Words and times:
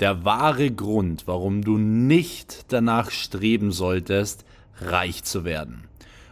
der 0.00 0.24
wahre 0.24 0.70
Grund, 0.70 1.26
warum 1.26 1.62
du 1.62 1.78
nicht 1.78 2.66
danach 2.68 3.10
streben 3.10 3.72
solltest, 3.72 4.44
reich 4.80 5.24
zu 5.24 5.44
werden. 5.44 5.84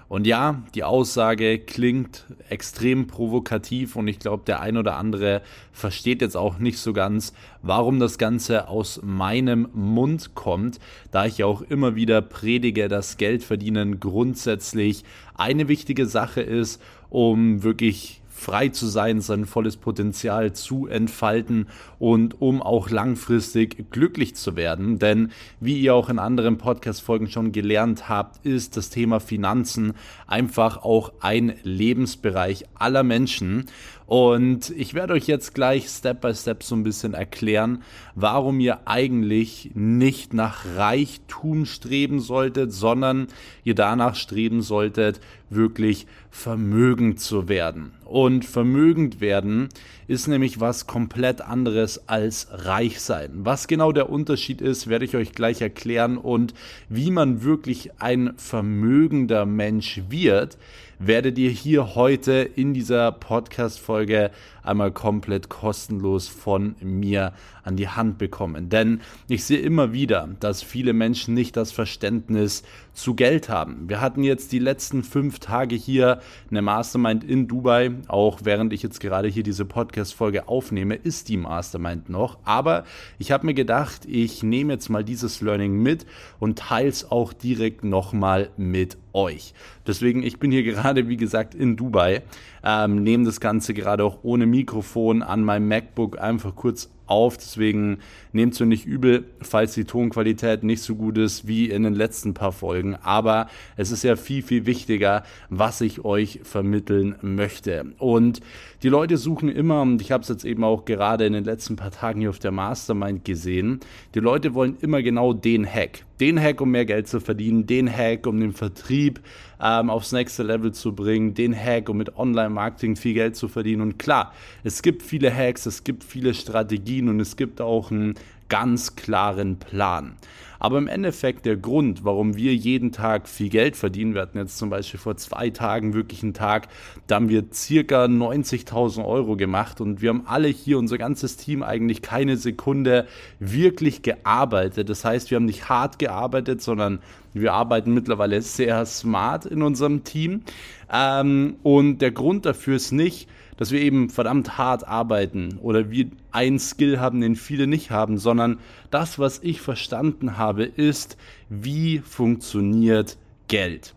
Und 0.06 0.26
ja, 0.26 0.62
die 0.74 0.84
Aussage 0.84 1.58
klingt 1.58 2.24
extrem 2.50 3.06
provokativ 3.06 3.96
und 3.96 4.06
ich 4.06 4.18
glaube, 4.18 4.44
der 4.46 4.60
ein 4.60 4.76
oder 4.76 4.96
andere 4.96 5.40
versteht 5.72 6.20
jetzt 6.20 6.36
auch 6.36 6.58
nicht 6.58 6.78
so 6.78 6.92
ganz, 6.92 7.32
warum 7.62 7.98
das 7.98 8.18
Ganze 8.18 8.68
aus 8.68 9.00
meinem 9.02 9.68
Mund 9.72 10.34
kommt, 10.34 10.78
da 11.10 11.24
ich 11.24 11.38
ja 11.38 11.46
auch 11.46 11.62
immer 11.62 11.96
wieder 11.96 12.20
predige, 12.20 12.88
dass 12.88 13.16
Geldverdienen 13.16 13.98
grundsätzlich 13.98 15.04
eine 15.34 15.68
wichtige 15.68 16.06
Sache 16.06 16.42
ist, 16.42 16.82
um 17.08 17.62
wirklich 17.62 18.20
frei 18.44 18.68
zu 18.68 18.86
sein, 18.86 19.22
sein 19.22 19.46
volles 19.46 19.78
Potenzial 19.78 20.52
zu 20.52 20.86
entfalten 20.86 21.66
und 21.98 22.42
um 22.42 22.60
auch 22.60 22.90
langfristig 22.90 23.90
glücklich 23.90 24.36
zu 24.36 24.54
werden. 24.54 24.98
Denn 24.98 25.32
wie 25.60 25.80
ihr 25.80 25.94
auch 25.94 26.10
in 26.10 26.18
anderen 26.18 26.58
Podcast-Folgen 26.58 27.30
schon 27.30 27.52
gelernt 27.52 28.08
habt, 28.10 28.44
ist 28.44 28.76
das 28.76 28.90
Thema 28.90 29.18
Finanzen 29.18 29.94
einfach 30.26 30.84
auch 30.84 31.12
ein 31.20 31.54
Lebensbereich 31.62 32.66
aller 32.74 33.02
Menschen. 33.02 33.64
Und 34.06 34.70
ich 34.70 34.92
werde 34.92 35.14
euch 35.14 35.26
jetzt 35.26 35.54
gleich 35.54 35.88
Step 35.88 36.20
by 36.20 36.34
Step 36.34 36.62
so 36.62 36.74
ein 36.74 36.82
bisschen 36.82 37.14
erklären, 37.14 37.82
warum 38.14 38.60
ihr 38.60 38.86
eigentlich 38.86 39.70
nicht 39.74 40.34
nach 40.34 40.64
Reichtum 40.76 41.64
streben 41.64 42.20
solltet, 42.20 42.72
sondern 42.72 43.28
ihr 43.64 43.74
danach 43.74 44.14
streben 44.14 44.60
solltet, 44.60 45.20
wirklich 45.48 46.06
vermögend 46.30 47.20
zu 47.20 47.48
werden. 47.48 47.92
Und 48.04 48.44
vermögend 48.44 49.20
werden 49.20 49.68
ist 50.06 50.28
nämlich 50.28 50.60
was 50.60 50.86
komplett 50.86 51.40
anderes 51.40 52.08
als 52.08 52.48
reich 52.50 53.00
sein. 53.00 53.30
Was 53.36 53.68
genau 53.68 53.92
der 53.92 54.10
Unterschied 54.10 54.60
ist, 54.60 54.88
werde 54.88 55.06
ich 55.06 55.16
euch 55.16 55.32
gleich 55.32 55.62
erklären 55.62 56.18
und 56.18 56.52
wie 56.88 57.10
man 57.10 57.42
wirklich 57.42 57.90
ein 58.00 58.34
vermögender 58.36 59.46
Mensch 59.46 60.02
wird, 60.08 60.58
werdet 61.06 61.38
ihr 61.38 61.50
hier 61.50 61.94
heute 61.94 62.32
in 62.32 62.72
dieser 62.72 63.12
Podcast-Folge 63.12 64.30
einmal 64.64 64.92
komplett 64.92 65.48
kostenlos 65.48 66.28
von 66.28 66.74
mir 66.80 67.32
an 67.62 67.76
die 67.76 67.88
Hand 67.88 68.18
bekommen. 68.18 68.68
Denn 68.68 69.00
ich 69.28 69.44
sehe 69.44 69.58
immer 69.58 69.92
wieder, 69.92 70.28
dass 70.40 70.62
viele 70.62 70.92
Menschen 70.92 71.34
nicht 71.34 71.56
das 71.56 71.72
Verständnis 71.72 72.62
zu 72.92 73.14
Geld 73.14 73.48
haben. 73.48 73.88
Wir 73.88 74.00
hatten 74.00 74.22
jetzt 74.22 74.52
die 74.52 74.58
letzten 74.58 75.02
fünf 75.02 75.38
Tage 75.38 75.74
hier 75.74 76.20
eine 76.50 76.62
Mastermind 76.62 77.24
in 77.24 77.48
Dubai. 77.48 77.92
Auch 78.08 78.40
während 78.44 78.72
ich 78.72 78.82
jetzt 78.82 79.00
gerade 79.00 79.28
hier 79.28 79.42
diese 79.42 79.64
Podcast-Folge 79.64 80.48
aufnehme, 80.48 80.94
ist 80.94 81.28
die 81.28 81.36
Mastermind 81.36 82.08
noch. 82.08 82.38
Aber 82.44 82.84
ich 83.18 83.32
habe 83.32 83.46
mir 83.46 83.54
gedacht, 83.54 84.06
ich 84.06 84.42
nehme 84.42 84.74
jetzt 84.74 84.88
mal 84.88 85.04
dieses 85.04 85.40
Learning 85.40 85.82
mit 85.82 86.06
und 86.38 86.58
teile 86.58 86.88
es 86.88 87.10
auch 87.10 87.32
direkt 87.32 87.84
nochmal 87.84 88.50
mit 88.56 88.96
euch. 89.12 89.54
Deswegen, 89.86 90.22
ich 90.22 90.38
bin 90.38 90.50
hier 90.50 90.62
gerade, 90.64 91.08
wie 91.08 91.16
gesagt, 91.16 91.54
in 91.54 91.76
Dubai, 91.76 92.22
ähm, 92.64 93.02
nehme 93.02 93.24
das 93.24 93.40
Ganze 93.40 93.74
gerade 93.74 94.04
auch 94.04 94.18
ohne 94.22 94.46
Mikrofon 94.46 95.22
an 95.22 95.42
meinem 95.42 95.68
MacBook 95.68 96.18
einfach 96.18 96.54
kurz 96.54 96.90
auf. 97.06 97.36
Deswegen 97.36 97.98
nehmt 98.32 98.54
es 98.54 98.60
nicht 98.60 98.86
übel, 98.86 99.24
falls 99.40 99.74
die 99.74 99.84
Tonqualität 99.84 100.62
nicht 100.62 100.82
so 100.82 100.94
gut 100.94 101.18
ist 101.18 101.46
wie 101.46 101.70
in 101.70 101.82
den 101.82 101.94
letzten 101.94 102.34
paar 102.34 102.52
Folgen. 102.52 102.96
Aber 102.96 103.48
es 103.76 103.90
ist 103.90 104.04
ja 104.04 104.16
viel, 104.16 104.42
viel 104.42 104.66
wichtiger, 104.66 105.22
was 105.50 105.80
ich 105.80 106.04
euch 106.04 106.40
vermitteln 106.42 107.16
möchte. 107.22 107.86
Und 107.98 108.40
die 108.82 108.88
Leute 108.88 109.16
suchen 109.16 109.48
immer, 109.48 109.82
und 109.82 110.02
ich 110.02 110.12
habe 110.12 110.22
es 110.22 110.28
jetzt 110.28 110.44
eben 110.44 110.64
auch 110.64 110.84
gerade 110.84 111.24
in 111.26 111.32
den 111.32 111.44
letzten 111.44 111.76
paar 111.76 111.90
Tagen 111.90 112.20
hier 112.20 112.30
auf 112.30 112.38
der 112.38 112.52
Mastermind 112.52 113.24
gesehen, 113.24 113.80
die 114.14 114.20
Leute 114.20 114.54
wollen 114.54 114.76
immer 114.80 115.02
genau 115.02 115.32
den 115.32 115.66
Hack. 115.66 116.04
Den 116.20 116.40
Hack, 116.40 116.60
um 116.60 116.70
mehr 116.70 116.84
Geld 116.84 117.08
zu 117.08 117.18
verdienen, 117.18 117.66
den 117.66 117.90
Hack, 117.90 118.26
um 118.26 118.38
den 118.38 118.52
Vertrieb 118.52 119.20
ähm, 119.60 119.90
aufs 119.90 120.12
nächste 120.12 120.42
Level 120.42 120.72
zu 120.72 120.94
bringen, 120.94 121.34
den 121.34 121.56
Hack, 121.56 121.88
um 121.88 121.96
mit 121.96 122.16
Online-Marketing 122.16 122.96
viel 122.96 123.14
Geld 123.14 123.36
zu 123.36 123.48
verdienen. 123.48 123.82
Und 123.82 123.98
klar, 123.98 124.32
es 124.62 124.82
gibt 124.82 125.02
viele 125.02 125.34
Hacks, 125.34 125.66
es 125.66 125.82
gibt 125.82 126.04
viele 126.04 126.34
Strategien 126.34 126.93
und 127.02 127.20
es 127.20 127.36
gibt 127.36 127.60
auch 127.60 127.90
einen 127.90 128.14
ganz 128.48 128.96
klaren 128.96 129.56
Plan. 129.56 130.16
Aber 130.64 130.78
im 130.78 130.88
Endeffekt 130.88 131.44
der 131.44 131.56
Grund, 131.56 132.04
warum 132.04 132.36
wir 132.36 132.54
jeden 132.54 132.90
Tag 132.90 133.28
viel 133.28 133.50
Geld 133.50 133.76
verdienen, 133.76 134.14
wir 134.14 134.22
hatten 134.22 134.38
jetzt 134.38 134.56
zum 134.56 134.70
Beispiel 134.70 134.98
vor 134.98 135.14
zwei 135.16 135.50
Tagen 135.50 135.92
wirklich 135.92 136.22
einen 136.22 136.32
Tag, 136.32 136.68
da 137.06 137.16
haben 137.16 137.28
wir 137.28 137.44
circa 137.52 138.04
90.000 138.04 139.04
Euro 139.04 139.36
gemacht 139.36 139.82
und 139.82 140.00
wir 140.00 140.08
haben 140.08 140.22
alle 140.26 140.48
hier, 140.48 140.78
unser 140.78 140.96
ganzes 140.96 141.36
Team 141.36 141.62
eigentlich 141.62 142.00
keine 142.00 142.38
Sekunde 142.38 143.06
wirklich 143.40 144.00
gearbeitet. 144.00 144.88
Das 144.88 145.04
heißt, 145.04 145.30
wir 145.30 145.36
haben 145.36 145.44
nicht 145.44 145.68
hart 145.68 145.98
gearbeitet, 145.98 146.62
sondern 146.62 147.00
wir 147.34 147.52
arbeiten 147.52 147.92
mittlerweile 147.92 148.40
sehr 148.40 148.86
smart 148.86 149.44
in 149.44 149.60
unserem 149.60 150.04
Team. 150.04 150.44
Ähm, 150.90 151.56
und 151.62 151.98
der 151.98 152.12
Grund 152.12 152.46
dafür 152.46 152.76
ist 152.76 152.92
nicht, 152.92 153.28
dass 153.56 153.70
wir 153.70 153.80
eben 153.80 154.10
verdammt 154.10 154.58
hart 154.58 154.86
arbeiten 154.86 155.58
oder 155.60 155.90
wir 155.90 156.06
einen 156.30 156.58
Skill 156.58 157.00
haben, 157.00 157.20
den 157.20 157.36
viele 157.36 157.66
nicht 157.66 157.90
haben, 157.90 158.18
sondern 158.18 158.58
das, 158.90 159.18
was 159.18 159.40
ich 159.42 159.60
verstanden 159.60 160.38
habe, 160.38 160.64
ist, 160.64 161.16
wie 161.48 161.98
funktioniert 161.98 163.18
Geld? 163.48 163.94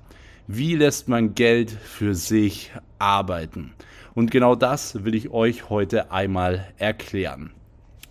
Wie 0.48 0.76
lässt 0.76 1.10
man 1.10 1.36
Geld 1.36 1.72
für 1.72 2.16
sich 2.16 2.72
arbeiten? 3.00 3.74
Und 4.14 4.32
genau 4.32 4.56
das 4.56 5.04
will 5.04 5.14
ich 5.14 5.30
euch 5.30 5.70
heute 5.70 6.12
einmal 6.12 6.68
erklären. 6.78 7.52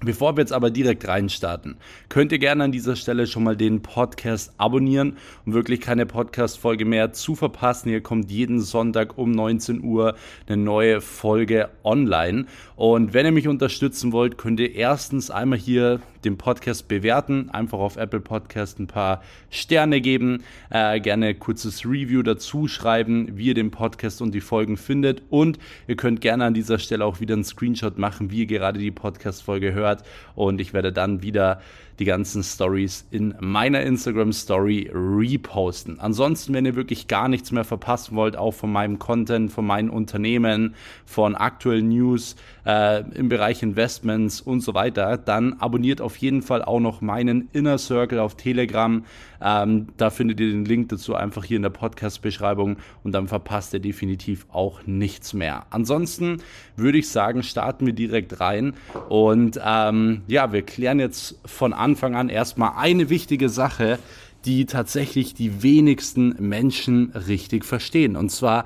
Bevor 0.01 0.37
wir 0.37 0.43
jetzt 0.43 0.53
aber 0.53 0.71
direkt 0.71 1.09
reinstarten, 1.09 1.77
könnt 2.11 2.31
ihr 2.31 2.39
gerne 2.39 2.65
an 2.65 2.73
dieser 2.73 2.97
Stelle 2.97 3.27
schon 3.27 3.45
mal 3.45 3.57
den 3.57 3.81
Podcast 3.81 4.53
abonnieren, 4.59 5.17
um 5.47 5.55
wirklich 5.55 5.81
keine 5.81 6.05
Podcast-Folge 6.05 6.85
mehr 6.85 7.15
zu 7.15 7.35
verpassen. 7.35 7.89
Hier 7.89 8.03
kommt 8.03 8.31
jeden 8.31 8.61
Sonntag 8.61 9.17
um 9.17 9.31
19 9.31 9.83
Uhr 9.83 10.15
eine 10.47 10.59
neue 10.59 11.01
Folge 11.01 11.71
online. 11.83 12.45
Und 12.77 13.15
wenn 13.15 13.25
ihr 13.25 13.33
mich 13.33 13.49
unterstützen 13.49 14.13
wollt, 14.13 14.37
könnt 14.37 14.61
ihr 14.61 14.75
erstens 14.75 15.31
einmal 15.31 15.59
hier 15.59 16.01
den 16.25 16.39
Podcast 16.39 16.89
bewerten, 16.89 17.51
einfach 17.51 17.79
auf 17.79 17.97
Apple 17.97 18.21
Podcast 18.21 18.79
ein 18.79 18.87
paar 18.87 19.23
Sterne 19.51 20.01
geben, 20.01 20.43
äh, 20.71 21.01
gerne 21.01 21.35
kurzes 21.35 21.85
Review 21.85 22.23
dazu 22.23 22.69
schreiben, 22.69 23.37
wie 23.37 23.47
ihr 23.47 23.55
den 23.55 23.71
Podcast 23.71 24.23
und 24.23 24.35
die 24.35 24.41
Folgen 24.41 24.77
findet. 24.77 25.23
Und 25.31 25.59
ihr 25.87 25.97
könnt 25.97 26.21
gerne 26.21 26.45
an 26.45 26.55
dieser 26.55 26.79
Stelle 26.79 27.05
auch 27.05 27.21
wieder 27.21 27.35
einen 27.35 27.45
Screenshot 27.45 27.99
machen, 27.99 28.31
wie 28.31 28.41
ihr 28.41 28.47
gerade 28.47 28.79
die 28.79 28.91
Podcast-Folge 28.91 29.73
hört. 29.73 30.03
Und 30.35 30.61
ich 30.61 30.73
werde 30.73 30.93
dann 30.93 31.23
wieder 31.23 31.61
die 31.99 32.05
ganzen 32.05 32.43
Stories 32.43 33.07
in 33.11 33.35
meiner 33.41 33.81
Instagram 33.81 34.33
Story 34.33 34.91
reposten. 34.93 35.99
Ansonsten, 35.99 36.53
wenn 36.53 36.67
ihr 36.67 36.77
wirklich 36.77 37.09
gar 37.09 37.29
nichts 37.29 37.53
mehr 37.53 37.65
verpassen 37.65 38.17
wollt, 38.17 38.37
auch 38.37 38.53
von 38.53 38.71
meinem 38.71 38.99
Content, 38.99 39.51
von 39.51 39.67
meinen 39.67 39.89
Unternehmen, 39.89 40.75
von 41.07 41.35
aktuellen 41.35 41.89
News 41.89 42.37
äh, 42.67 43.03
im 43.13 43.29
Bereich 43.29 43.63
Investments 43.63 44.41
und 44.41 44.61
so 44.61 44.75
weiter, 44.75 45.17
dann 45.17 45.55
abonniert 45.55 46.01
auf 46.01 46.17
jeden 46.17 46.43
Fall 46.43 46.63
auch 46.63 46.81
noch 46.81 47.01
meinen 47.01 47.49
Inner 47.53 47.79
Circle 47.79 48.19
auf 48.19 48.37
Telegram. 48.37 49.05
Ähm, 49.41 49.89
da 49.97 50.11
findet 50.11 50.41
ihr 50.41 50.51
den 50.51 50.65
Link 50.65 50.89
dazu 50.89 51.15
einfach 51.15 51.45
hier 51.45 51.57
in 51.57 51.63
der 51.63 51.71
Podcast-Beschreibung 51.71 52.77
und 53.05 53.13
dann 53.13 53.29
verpasst 53.29 53.75
ihr 53.75 53.81
definitiv 53.81 54.47
auch 54.51 54.81
nichts 54.87 55.35
mehr. 55.35 55.67
Ansonsten 55.71 56.39
würde 56.77 56.99
ich 56.99 57.09
sagen, 57.09 57.43
starten 57.43 57.87
wir 57.87 57.93
direkt 57.93 58.41
rein 58.41 58.75
und 59.09 59.61
ähm, 59.63 60.23
ja, 60.27 60.53
wir 60.53 60.63
klären 60.63 61.01
jetzt 61.01 61.39
von 61.45 61.73
Anfang 61.73 61.86
an 61.95 62.29
erstmal 62.29 62.73
eine 62.77 63.09
wichtige 63.11 63.49
Sache, 63.49 63.99
die 64.45 64.67
tatsächlich 64.67 65.35
die 65.35 65.63
wenigsten 65.63 66.37
Menschen 66.39 67.13
richtig 67.13 67.65
verstehen. 67.65 68.17
Und 68.17 68.31
zwar, 68.31 68.65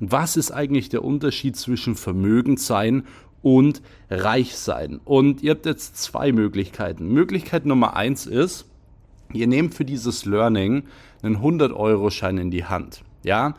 was 0.00 0.36
ist 0.36 0.50
eigentlich 0.50 0.88
der 0.88 1.04
Unterschied 1.04 1.56
zwischen 1.56 1.96
vermögend 1.96 2.60
sein 2.60 3.04
und 3.42 3.82
reich 4.10 4.56
sein? 4.56 5.00
Und 5.04 5.42
ihr 5.42 5.52
habt 5.52 5.66
jetzt 5.66 5.96
zwei 5.96 6.32
Möglichkeiten. 6.32 7.08
Möglichkeit 7.08 7.66
Nummer 7.66 7.96
eins 7.96 8.26
ist, 8.26 8.66
Ihr 9.32 9.46
nehmt 9.46 9.74
für 9.74 9.84
dieses 9.84 10.24
Learning 10.24 10.84
einen 11.22 11.38
100-Euro-Schein 11.38 12.38
in 12.38 12.50
die 12.50 12.64
Hand. 12.64 13.02
Ja, 13.22 13.54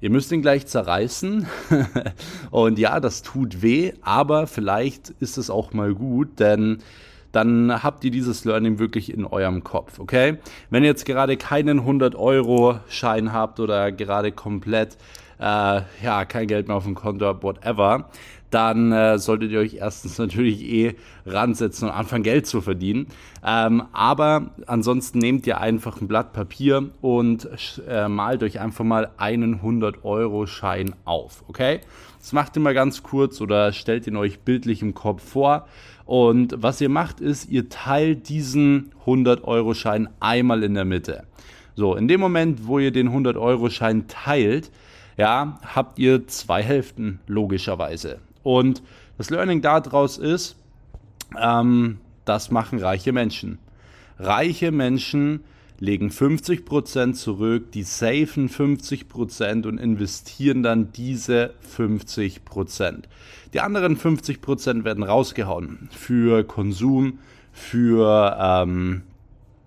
ihr 0.00 0.10
müsst 0.10 0.32
ihn 0.32 0.42
gleich 0.42 0.66
zerreißen. 0.66 1.46
und 2.50 2.78
ja, 2.78 2.98
das 2.98 3.22
tut 3.22 3.60
weh, 3.60 3.92
aber 4.00 4.46
vielleicht 4.46 5.10
ist 5.20 5.36
es 5.36 5.50
auch 5.50 5.72
mal 5.72 5.94
gut, 5.94 6.40
denn 6.40 6.78
dann 7.32 7.82
habt 7.82 8.04
ihr 8.04 8.10
dieses 8.10 8.44
Learning 8.44 8.78
wirklich 8.78 9.12
in 9.12 9.24
eurem 9.24 9.64
Kopf, 9.64 9.98
okay? 9.98 10.38
Wenn 10.70 10.84
ihr 10.84 10.90
jetzt 10.90 11.06
gerade 11.06 11.36
keinen 11.36 11.80
100-Euro-Schein 11.80 13.32
habt 13.32 13.58
oder 13.58 13.90
gerade 13.90 14.32
komplett, 14.32 14.96
äh, 15.38 15.80
ja, 16.02 16.24
kein 16.26 16.46
Geld 16.46 16.68
mehr 16.68 16.76
auf 16.76 16.84
dem 16.84 16.94
Konto, 16.94 17.42
whatever, 17.42 18.10
dann 18.52 18.92
äh, 18.92 19.18
solltet 19.18 19.50
ihr 19.50 19.60
euch 19.60 19.74
erstens 19.74 20.18
natürlich 20.18 20.62
eh 20.62 20.94
ransetzen 21.24 21.88
und 21.88 21.94
anfangen 21.94 22.22
Geld 22.22 22.46
zu 22.46 22.60
verdienen. 22.60 23.06
Ähm, 23.44 23.84
aber 23.92 24.50
ansonsten 24.66 25.18
nehmt 25.18 25.46
ihr 25.46 25.58
einfach 25.58 26.00
ein 26.00 26.08
Blatt 26.08 26.34
Papier 26.34 26.90
und 27.00 27.48
äh, 27.88 28.08
malt 28.08 28.42
euch 28.42 28.60
einfach 28.60 28.84
mal 28.84 29.10
einen 29.16 29.60
100-Euro-Schein 29.62 30.94
auf, 31.06 31.44
okay? 31.48 31.80
Das 32.18 32.32
macht 32.32 32.56
ihr 32.56 32.62
mal 32.62 32.74
ganz 32.74 33.02
kurz 33.02 33.40
oder 33.40 33.72
stellt 33.72 34.06
ihn 34.06 34.16
euch 34.16 34.40
bildlich 34.40 34.82
im 34.82 34.94
Kopf 34.94 35.22
vor 35.22 35.66
Und 36.04 36.54
was 36.56 36.80
ihr 36.80 36.88
macht, 36.88 37.20
ist, 37.20 37.50
ihr 37.50 37.68
teilt 37.68 38.28
diesen 38.28 38.92
100-Euro-Schein 39.06 40.08
einmal 40.20 40.62
in 40.62 40.74
der 40.74 40.84
Mitte. 40.84 41.24
So, 41.74 41.94
in 41.94 42.08
dem 42.08 42.20
Moment, 42.20 42.66
wo 42.66 42.78
ihr 42.78 42.90
den 42.90 43.10
100-Euro-Schein 43.10 44.06
teilt, 44.08 44.70
ja, 45.16 45.58
habt 45.74 45.98
ihr 45.98 46.26
zwei 46.26 46.62
Hälften 46.62 47.20
logischerweise. 47.26 48.18
Und 48.42 48.82
das 49.18 49.30
Learning 49.30 49.62
daraus 49.62 50.18
ist, 50.18 50.56
ähm, 51.40 51.98
das 52.24 52.50
machen 52.50 52.78
reiche 52.78 53.12
Menschen. 53.12 53.58
Reiche 54.18 54.72
Menschen 54.72 55.40
legen 55.82 56.10
50% 56.10 57.14
zurück, 57.14 57.72
die 57.72 57.82
safen 57.82 58.48
50% 58.48 59.66
und 59.66 59.78
investieren 59.78 60.62
dann 60.62 60.92
diese 60.92 61.54
50%. 61.76 63.02
Die 63.52 63.60
anderen 63.60 63.96
50% 63.96 64.84
werden 64.84 65.02
rausgehauen 65.02 65.88
für 65.90 66.44
Konsum, 66.44 67.18
für 67.52 68.36
ähm, 68.40 69.02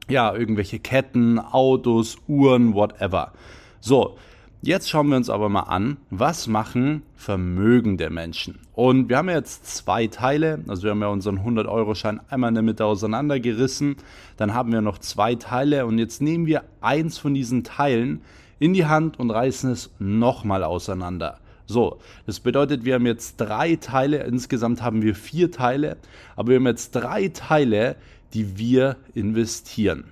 ja, 0.07 0.33
irgendwelche 0.33 0.79
Ketten, 0.79 1.37
Autos, 1.37 2.17
Uhren, 2.29 2.75
whatever. 2.75 3.33
So, 3.81 4.17
Jetzt 4.65 4.89
schauen 4.89 5.09
wir 5.09 5.17
uns 5.17 5.29
aber 5.29 5.47
mal 5.47 5.59
an, 5.59 5.97
was 6.09 6.47
machen 6.47 7.03
vermögende 7.15 8.09
Menschen. 8.09 8.57
Und 8.73 9.09
wir 9.09 9.17
haben 9.17 9.29
jetzt 9.29 9.67
zwei 9.67 10.07
Teile, 10.07 10.63
also 10.67 10.81
wir 10.81 10.89
haben 10.89 11.01
ja 11.01 11.09
unseren 11.09 11.37
100-Euro-Schein 11.37 12.19
einmal 12.31 12.47
in 12.47 12.55
der 12.55 12.63
Mitte 12.63 12.83
auseinandergerissen, 12.83 13.97
dann 14.37 14.55
haben 14.55 14.71
wir 14.71 14.81
noch 14.81 14.97
zwei 14.97 15.35
Teile 15.35 15.85
und 15.85 15.99
jetzt 15.99 16.19
nehmen 16.19 16.47
wir 16.47 16.63
eins 16.81 17.19
von 17.19 17.35
diesen 17.35 17.63
Teilen 17.63 18.21
in 18.57 18.73
die 18.73 18.87
Hand 18.87 19.19
und 19.19 19.29
reißen 19.29 19.69
es 19.69 19.91
nochmal 19.99 20.63
auseinander. 20.63 21.37
So, 21.67 21.99
das 22.25 22.39
bedeutet, 22.39 22.85
wir 22.85 22.95
haben 22.95 23.05
jetzt 23.05 23.37
drei 23.37 23.75
Teile, 23.75 24.23
insgesamt 24.23 24.81
haben 24.81 25.03
wir 25.03 25.13
vier 25.13 25.51
Teile, 25.51 25.97
aber 26.35 26.49
wir 26.49 26.55
haben 26.55 26.65
jetzt 26.65 26.89
drei 26.89 27.27
Teile, 27.27 27.97
die 28.33 28.57
wir 28.57 28.95
investieren. 29.13 30.05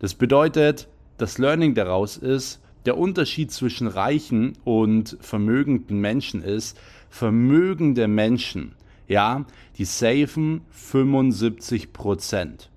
Das 0.00 0.12
bedeutet, 0.12 0.86
das 1.16 1.38
Learning 1.38 1.74
daraus 1.74 2.18
ist, 2.18 2.59
der 2.86 2.96
Unterschied 2.96 3.52
zwischen 3.52 3.86
reichen 3.86 4.56
und 4.64 5.16
vermögenden 5.20 6.00
Menschen 6.00 6.42
ist, 6.42 6.78
vermögende 7.08 8.08
Menschen, 8.08 8.72
ja, 9.08 9.44
die 9.76 9.84
safen 9.84 10.62
75 10.70 11.92
Prozent. 11.92 12.70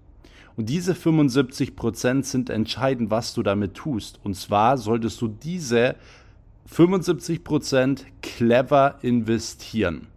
Und 0.56 0.70
diese 0.70 0.94
75 0.94 1.76
Prozent 1.76 2.26
sind 2.26 2.50
entscheidend, 2.50 3.10
was 3.10 3.34
du 3.34 3.42
damit 3.44 3.74
tust. 3.74 4.20
Und 4.24 4.36
zwar 4.36 4.78
solltest 4.78 5.20
du 5.22 5.28
diese 5.28 5.96
75 6.68 7.44
Prozent 7.44 8.06
clever 8.22 9.00
investieren. 9.02 10.08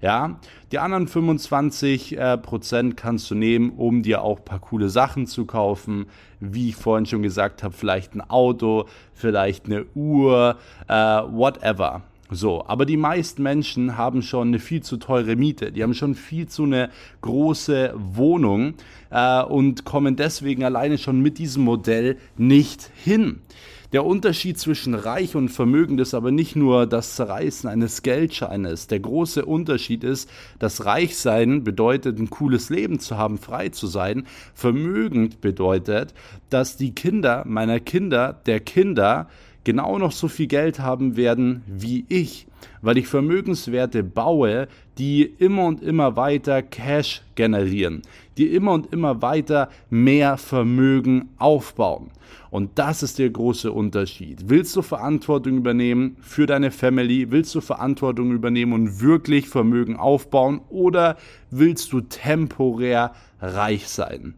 Ja, 0.00 0.40
die 0.72 0.78
anderen 0.78 1.08
25 1.08 2.16
äh, 2.16 2.38
Prozent 2.38 2.96
kannst 2.96 3.30
du 3.30 3.34
nehmen, 3.34 3.70
um 3.70 4.02
dir 4.02 4.22
auch 4.22 4.38
ein 4.38 4.44
paar 4.44 4.60
coole 4.60 4.88
Sachen 4.88 5.26
zu 5.26 5.44
kaufen. 5.44 6.06
Wie 6.40 6.70
ich 6.70 6.76
vorhin 6.76 7.04
schon 7.04 7.22
gesagt 7.22 7.62
habe, 7.62 7.74
vielleicht 7.74 8.14
ein 8.14 8.22
Auto, 8.22 8.86
vielleicht 9.12 9.66
eine 9.66 9.84
Uhr, 9.94 10.56
äh, 10.88 10.94
whatever. 10.94 12.02
So, 12.32 12.64
aber 12.66 12.86
die 12.86 12.96
meisten 12.96 13.42
Menschen 13.42 13.96
haben 13.96 14.22
schon 14.22 14.48
eine 14.48 14.60
viel 14.60 14.82
zu 14.82 14.98
teure 14.98 15.34
Miete. 15.34 15.72
Die 15.72 15.82
haben 15.82 15.94
schon 15.94 16.14
viel 16.14 16.46
zu 16.46 16.62
eine 16.62 16.90
große 17.22 17.92
Wohnung 17.96 18.74
äh, 19.10 19.42
und 19.42 19.84
kommen 19.84 20.14
deswegen 20.14 20.62
alleine 20.62 20.96
schon 20.96 21.20
mit 21.20 21.38
diesem 21.38 21.64
Modell 21.64 22.16
nicht 22.36 22.90
hin. 22.94 23.40
Der 23.92 24.06
Unterschied 24.06 24.56
zwischen 24.56 24.94
Reich 24.94 25.34
und 25.34 25.48
Vermögend 25.48 26.00
ist 26.00 26.14
aber 26.14 26.30
nicht 26.30 26.54
nur 26.54 26.86
das 26.86 27.16
Zerreißen 27.16 27.68
eines 27.68 28.02
Geldscheines. 28.02 28.86
Der 28.86 29.00
große 29.00 29.44
Unterschied 29.44 30.04
ist, 30.04 30.30
dass 30.60 30.84
Reichsein 30.84 31.64
bedeutet, 31.64 32.20
ein 32.20 32.30
cooles 32.30 32.70
Leben 32.70 33.00
zu 33.00 33.18
haben, 33.18 33.36
frei 33.36 33.70
zu 33.70 33.88
sein. 33.88 34.28
Vermögend 34.54 35.40
bedeutet, 35.40 36.14
dass 36.50 36.76
die 36.76 36.94
Kinder 36.94 37.42
meiner 37.48 37.80
Kinder, 37.80 38.40
der 38.46 38.60
Kinder, 38.60 39.28
genau 39.64 39.98
noch 39.98 40.12
so 40.12 40.28
viel 40.28 40.46
Geld 40.46 40.78
haben 40.78 41.16
werden 41.16 41.64
wie 41.66 42.04
ich, 42.08 42.46
weil 42.82 42.98
ich 42.98 43.06
Vermögenswerte 43.06 44.02
baue, 44.02 44.68
die 44.98 45.22
immer 45.22 45.64
und 45.64 45.82
immer 45.82 46.16
weiter 46.16 46.62
Cash 46.62 47.22
generieren, 47.34 48.02
die 48.36 48.48
immer 48.48 48.72
und 48.72 48.92
immer 48.92 49.22
weiter 49.22 49.68
mehr 49.88 50.36
Vermögen 50.36 51.30
aufbauen. 51.38 52.10
Und 52.50 52.78
das 52.78 53.02
ist 53.02 53.18
der 53.18 53.30
große 53.30 53.70
Unterschied. 53.70 54.48
Willst 54.48 54.74
du 54.74 54.82
Verantwortung 54.82 55.56
übernehmen 55.56 56.16
für 56.20 56.46
deine 56.46 56.70
Family? 56.70 57.30
Willst 57.30 57.54
du 57.54 57.60
Verantwortung 57.60 58.32
übernehmen 58.32 58.72
und 58.72 59.00
wirklich 59.00 59.48
Vermögen 59.48 59.96
aufbauen? 59.96 60.60
Oder 60.68 61.16
willst 61.50 61.92
du 61.92 62.00
temporär 62.00 63.12
reich 63.40 63.88
sein? 63.88 64.34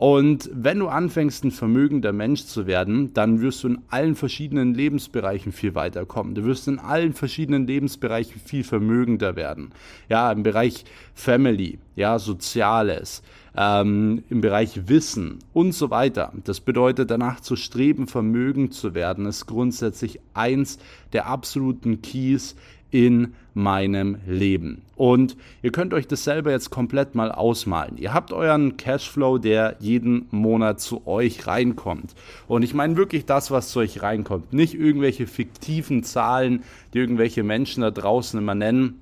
Und 0.00 0.48
wenn 0.54 0.78
du 0.78 0.88
anfängst, 0.88 1.44
ein 1.44 1.50
vermögender 1.50 2.14
Mensch 2.14 2.46
zu 2.46 2.66
werden, 2.66 3.12
dann 3.12 3.42
wirst 3.42 3.62
du 3.62 3.68
in 3.68 3.82
allen 3.90 4.14
verschiedenen 4.14 4.72
Lebensbereichen 4.72 5.52
viel 5.52 5.74
weiterkommen. 5.74 6.34
Du 6.34 6.44
wirst 6.44 6.68
in 6.68 6.78
allen 6.78 7.12
verschiedenen 7.12 7.66
Lebensbereichen 7.66 8.40
viel 8.40 8.64
vermögender 8.64 9.36
werden. 9.36 9.72
Ja, 10.08 10.32
im 10.32 10.42
Bereich 10.42 10.86
Family, 11.12 11.80
ja, 11.96 12.18
Soziales, 12.18 13.22
ähm, 13.56 14.24
im 14.30 14.40
Bereich 14.40 14.88
Wissen 14.88 15.38
und 15.52 15.72
so 15.72 15.90
weiter. 15.90 16.32
Das 16.44 16.60
bedeutet, 16.60 17.10
danach 17.10 17.40
zu 17.40 17.56
streben, 17.56 18.06
vermögend 18.06 18.74
zu 18.74 18.94
werden, 18.94 19.26
ist 19.26 19.46
grundsätzlich 19.46 20.20
eins 20.34 20.78
der 21.12 21.26
absoluten 21.26 22.02
Keys 22.02 22.56
in 22.90 23.34
meinem 23.54 24.18
Leben. 24.26 24.82
Und 24.96 25.36
ihr 25.62 25.72
könnt 25.72 25.94
euch 25.94 26.06
das 26.06 26.24
selber 26.24 26.50
jetzt 26.50 26.70
komplett 26.70 27.14
mal 27.14 27.32
ausmalen. 27.32 27.96
Ihr 27.96 28.12
habt 28.12 28.32
euren 28.32 28.76
Cashflow, 28.76 29.38
der 29.38 29.76
jeden 29.80 30.26
Monat 30.30 30.80
zu 30.80 31.06
euch 31.06 31.46
reinkommt. 31.46 32.14
Und 32.48 32.62
ich 32.62 32.74
meine 32.74 32.96
wirklich 32.96 33.26
das, 33.26 33.50
was 33.50 33.70
zu 33.70 33.80
euch 33.80 34.02
reinkommt. 34.02 34.52
Nicht 34.52 34.74
irgendwelche 34.74 35.26
fiktiven 35.26 36.02
Zahlen, 36.02 36.62
die 36.92 36.98
irgendwelche 36.98 37.42
Menschen 37.42 37.82
da 37.82 37.90
draußen 37.90 38.38
immer 38.38 38.54
nennen. 38.54 38.99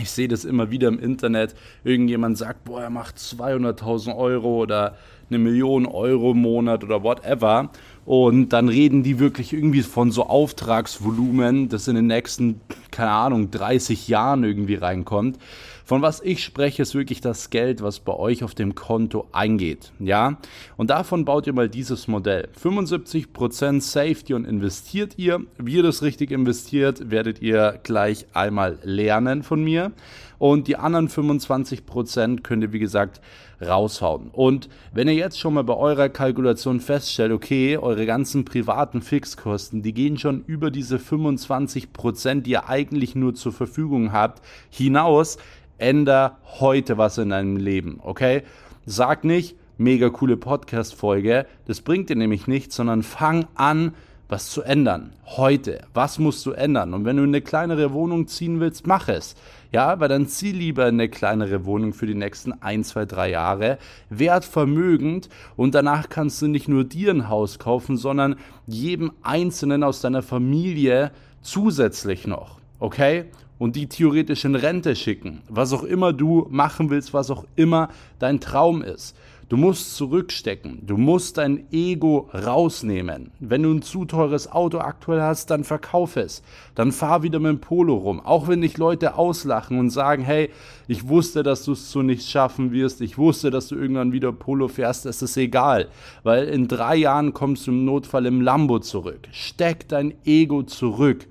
Ich 0.00 0.10
sehe 0.10 0.28
das 0.28 0.44
immer 0.44 0.70
wieder 0.70 0.88
im 0.88 0.98
Internet. 0.98 1.54
Irgendjemand 1.84 2.36
sagt, 2.36 2.64
boah, 2.64 2.82
er 2.82 2.90
macht 2.90 3.16
200.000 3.16 4.16
Euro 4.16 4.62
oder 4.62 4.96
eine 5.30 5.38
Million 5.38 5.86
Euro 5.86 6.32
im 6.32 6.42
Monat 6.42 6.82
oder 6.82 7.02
whatever. 7.02 7.70
Und 8.04 8.50
dann 8.50 8.68
reden 8.68 9.02
die 9.02 9.18
wirklich 9.18 9.52
irgendwie 9.52 9.82
von 9.82 10.10
so 10.10 10.26
Auftragsvolumen, 10.26 11.68
das 11.68 11.88
in 11.88 11.94
den 11.94 12.08
nächsten, 12.08 12.60
keine 12.90 13.12
Ahnung, 13.12 13.50
30 13.50 14.08
Jahren 14.08 14.44
irgendwie 14.44 14.74
reinkommt. 14.74 15.38
Von 15.84 16.00
was 16.00 16.22
ich 16.22 16.42
spreche, 16.42 16.80
ist 16.80 16.94
wirklich 16.94 17.20
das 17.20 17.50
Geld, 17.50 17.82
was 17.82 18.00
bei 18.00 18.14
euch 18.14 18.42
auf 18.42 18.54
dem 18.54 18.74
Konto 18.74 19.28
eingeht. 19.32 19.92
Ja? 19.98 20.38
Und 20.78 20.88
davon 20.88 21.26
baut 21.26 21.46
ihr 21.46 21.52
mal 21.52 21.68
dieses 21.68 22.08
Modell. 22.08 22.48
75% 22.62 23.82
saved 23.82 24.30
ihr 24.30 24.36
und 24.36 24.46
investiert 24.46 25.18
ihr. 25.18 25.40
Wie 25.58 25.74
ihr 25.74 25.82
das 25.82 26.02
richtig 26.02 26.30
investiert, 26.30 27.10
werdet 27.10 27.42
ihr 27.42 27.78
gleich 27.82 28.24
einmal 28.32 28.78
lernen 28.82 29.42
von 29.42 29.62
mir. 29.62 29.92
Und 30.38 30.68
die 30.68 30.76
anderen 30.76 31.08
25% 31.08 32.42
könnt 32.42 32.62
ihr, 32.62 32.72
wie 32.72 32.78
gesagt, 32.78 33.20
raushauen. 33.60 34.30
Und 34.32 34.68
wenn 34.92 35.08
ihr 35.08 35.14
jetzt 35.14 35.38
schon 35.38 35.54
mal 35.54 35.64
bei 35.64 35.76
eurer 35.76 36.08
Kalkulation 36.08 36.80
feststellt, 36.80 37.32
okay, 37.32 37.76
eure 37.76 38.06
ganzen 38.06 38.44
privaten 38.44 39.02
Fixkosten, 39.02 39.82
die 39.82 39.92
gehen 39.92 40.18
schon 40.18 40.44
über 40.46 40.70
diese 40.70 40.96
25%, 40.96 42.42
die 42.42 42.52
ihr 42.52 42.68
eigentlich 42.68 43.14
nur 43.14 43.34
zur 43.34 43.52
Verfügung 43.52 44.12
habt, 44.12 44.42
hinaus, 44.70 45.38
änder 45.78 46.38
heute 46.60 46.98
was 46.98 47.18
in 47.18 47.30
deinem 47.30 47.56
Leben, 47.56 48.00
okay? 48.02 48.42
Sag 48.86 49.24
nicht, 49.24 49.56
mega 49.78 50.10
coole 50.10 50.36
Podcast-Folge, 50.36 51.46
das 51.66 51.80
bringt 51.80 52.10
dir 52.10 52.16
nämlich 52.16 52.46
nichts, 52.46 52.76
sondern 52.76 53.02
fang 53.02 53.46
an, 53.54 53.94
was 54.28 54.50
zu 54.50 54.62
ändern. 54.62 55.12
Heute. 55.26 55.82
Was 55.92 56.18
musst 56.18 56.44
du 56.46 56.52
ändern? 56.52 56.94
Und 56.94 57.04
wenn 57.04 57.16
du 57.16 57.22
in 57.22 57.30
eine 57.30 57.42
kleinere 57.42 57.92
Wohnung 57.92 58.26
ziehen 58.26 58.58
willst, 58.60 58.86
mach 58.86 59.08
es. 59.08 59.34
Ja, 59.70 59.86
aber 59.88 60.08
dann 60.08 60.26
zieh 60.26 60.52
lieber 60.52 60.88
in 60.88 60.94
eine 60.94 61.08
kleinere 61.08 61.64
Wohnung 61.66 61.92
für 61.92 62.06
die 62.06 62.14
nächsten 62.14 62.52
ein, 62.62 62.84
zwei, 62.84 63.04
drei 63.04 63.30
Jahre. 63.30 63.78
Werd 64.08 64.44
vermögend 64.44 65.28
und 65.56 65.74
danach 65.74 66.08
kannst 66.08 66.40
du 66.40 66.46
nicht 66.46 66.68
nur 66.68 66.84
dir 66.84 67.10
ein 67.10 67.28
Haus 67.28 67.58
kaufen, 67.58 67.96
sondern 67.96 68.36
jedem 68.66 69.12
Einzelnen 69.22 69.82
aus 69.82 70.00
deiner 70.00 70.22
Familie 70.22 71.10
zusätzlich 71.42 72.26
noch. 72.26 72.58
Okay? 72.78 73.26
Und 73.58 73.76
die 73.76 73.86
theoretisch 73.86 74.44
in 74.44 74.54
Rente 74.54 74.96
schicken. 74.96 75.42
Was 75.48 75.72
auch 75.72 75.84
immer 75.84 76.12
du 76.12 76.46
machen 76.50 76.90
willst, 76.90 77.14
was 77.14 77.30
auch 77.30 77.44
immer 77.56 77.88
dein 78.18 78.40
Traum 78.40 78.82
ist. 78.82 79.16
Du 79.50 79.58
musst 79.58 79.94
zurückstecken. 79.96 80.86
Du 80.86 80.96
musst 80.96 81.36
dein 81.36 81.70
Ego 81.70 82.30
rausnehmen. 82.32 83.30
Wenn 83.40 83.62
du 83.62 83.72
ein 83.72 83.82
zu 83.82 84.06
teures 84.06 84.50
Auto 84.50 84.78
aktuell 84.78 85.20
hast, 85.20 85.50
dann 85.50 85.64
verkauf 85.64 86.16
es. 86.16 86.42
Dann 86.74 86.92
fahr 86.92 87.22
wieder 87.22 87.38
mit 87.40 87.50
dem 87.50 87.60
Polo 87.60 87.94
rum. 87.94 88.20
Auch 88.20 88.48
wenn 88.48 88.62
dich 88.62 88.78
Leute 88.78 89.16
auslachen 89.16 89.78
und 89.78 89.90
sagen, 89.90 90.22
hey, 90.22 90.50
ich 90.88 91.08
wusste, 91.08 91.42
dass 91.42 91.64
du 91.64 91.72
es 91.72 91.90
zu 91.90 92.00
nichts 92.00 92.30
schaffen 92.30 92.72
wirst. 92.72 93.02
Ich 93.02 93.18
wusste, 93.18 93.50
dass 93.50 93.68
du 93.68 93.76
irgendwann 93.76 94.12
wieder 94.12 94.32
Polo 94.32 94.66
fährst. 94.68 95.04
Es 95.04 95.20
ist 95.20 95.36
egal. 95.36 95.88
Weil 96.22 96.44
in 96.48 96.66
drei 96.66 96.96
Jahren 96.96 97.34
kommst 97.34 97.66
du 97.66 97.70
im 97.70 97.84
Notfall 97.84 98.24
im 98.24 98.40
Lambo 98.40 98.78
zurück. 98.78 99.28
Steck 99.30 99.88
dein 99.88 100.14
Ego 100.24 100.62
zurück. 100.62 101.26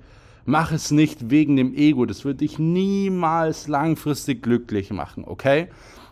Mach 0.46 0.72
es 0.72 0.90
nicht 0.90 1.30
wegen 1.30 1.56
dem 1.56 1.74
Ego. 1.74 2.04
Das 2.04 2.24
wird 2.24 2.42
dich 2.42 2.58
niemals 2.58 3.66
langfristig 3.66 4.42
glücklich 4.42 4.90
machen, 4.90 5.24
okay? 5.26 5.68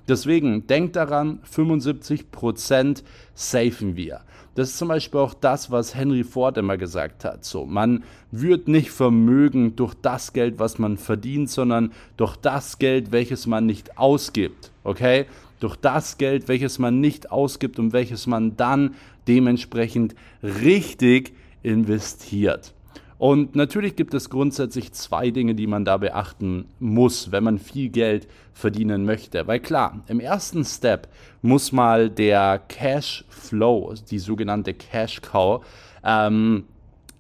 Deswegen 0.09 0.67
denkt 0.67 0.97
daran, 0.97 1.41
75% 1.45 3.03
safen 3.35 3.97
wir. 3.97 4.23
Das 4.55 4.71
ist 4.71 4.79
zum 4.79 4.89
Beispiel 4.89 5.21
auch 5.21 5.35
das, 5.35 5.71
was 5.71 5.95
Henry 5.95 6.25
Ford 6.25 6.59
immer 6.59 6.77
gesagt 6.77 7.25
hat. 7.25 7.45
So, 7.45 7.65
man 7.65 8.05
wird 8.31 8.69
nicht 8.69 8.91
vermögen 8.91 9.77
durch 9.77 9.95
das 9.95 10.33
Geld, 10.33 10.59
was 10.59 10.79
man 10.79 10.99
verdient, 10.99 11.49
sondern 11.49 11.93
durch 12.17 12.37
das 12.37 12.79
Geld, 12.79 13.13
welches 13.13 13.47
man 13.47 13.65
nicht 13.65 13.97
ausgibt. 13.97 14.73
Okay? 14.85 15.27
Durch 15.61 15.77
das 15.77 16.19
Geld, 16.19 16.49
welches 16.49 16.79
man 16.79 17.01
nicht 17.01 17.31
ausgibt 17.31 17.79
und 17.79 17.93
welches 17.93 18.27
man 18.27 18.57
dann 18.57 18.95
dementsprechend 19.29 20.15
richtig 20.43 21.33
investiert. 21.63 22.75
Und 23.23 23.55
natürlich 23.55 23.95
gibt 23.95 24.15
es 24.15 24.31
grundsätzlich 24.31 24.91
zwei 24.95 25.31
Dinge, 25.31 25.55
die 25.55 25.69
man 25.69 25.85
da 25.85 25.97
beachten 25.97 26.65
muss, 26.81 27.31
wenn 27.31 27.45
man 27.45 27.61
viel 27.61 27.89
Geld 27.89 28.27
verdienen 28.53 29.05
möchte. 29.05 29.47
Weil 29.47 29.61
klar, 29.61 30.03
im 30.09 30.19
ersten 30.19 30.65
Step 30.65 31.07
muss 31.41 31.71
mal 31.71 32.11
der 32.11 32.61
Cash 32.67 33.25
Flow, 33.29 33.95
die 34.11 34.19
sogenannte 34.19 34.75
Cash 34.75 35.21
Cow, 35.23 35.65
ähm, 36.03 36.65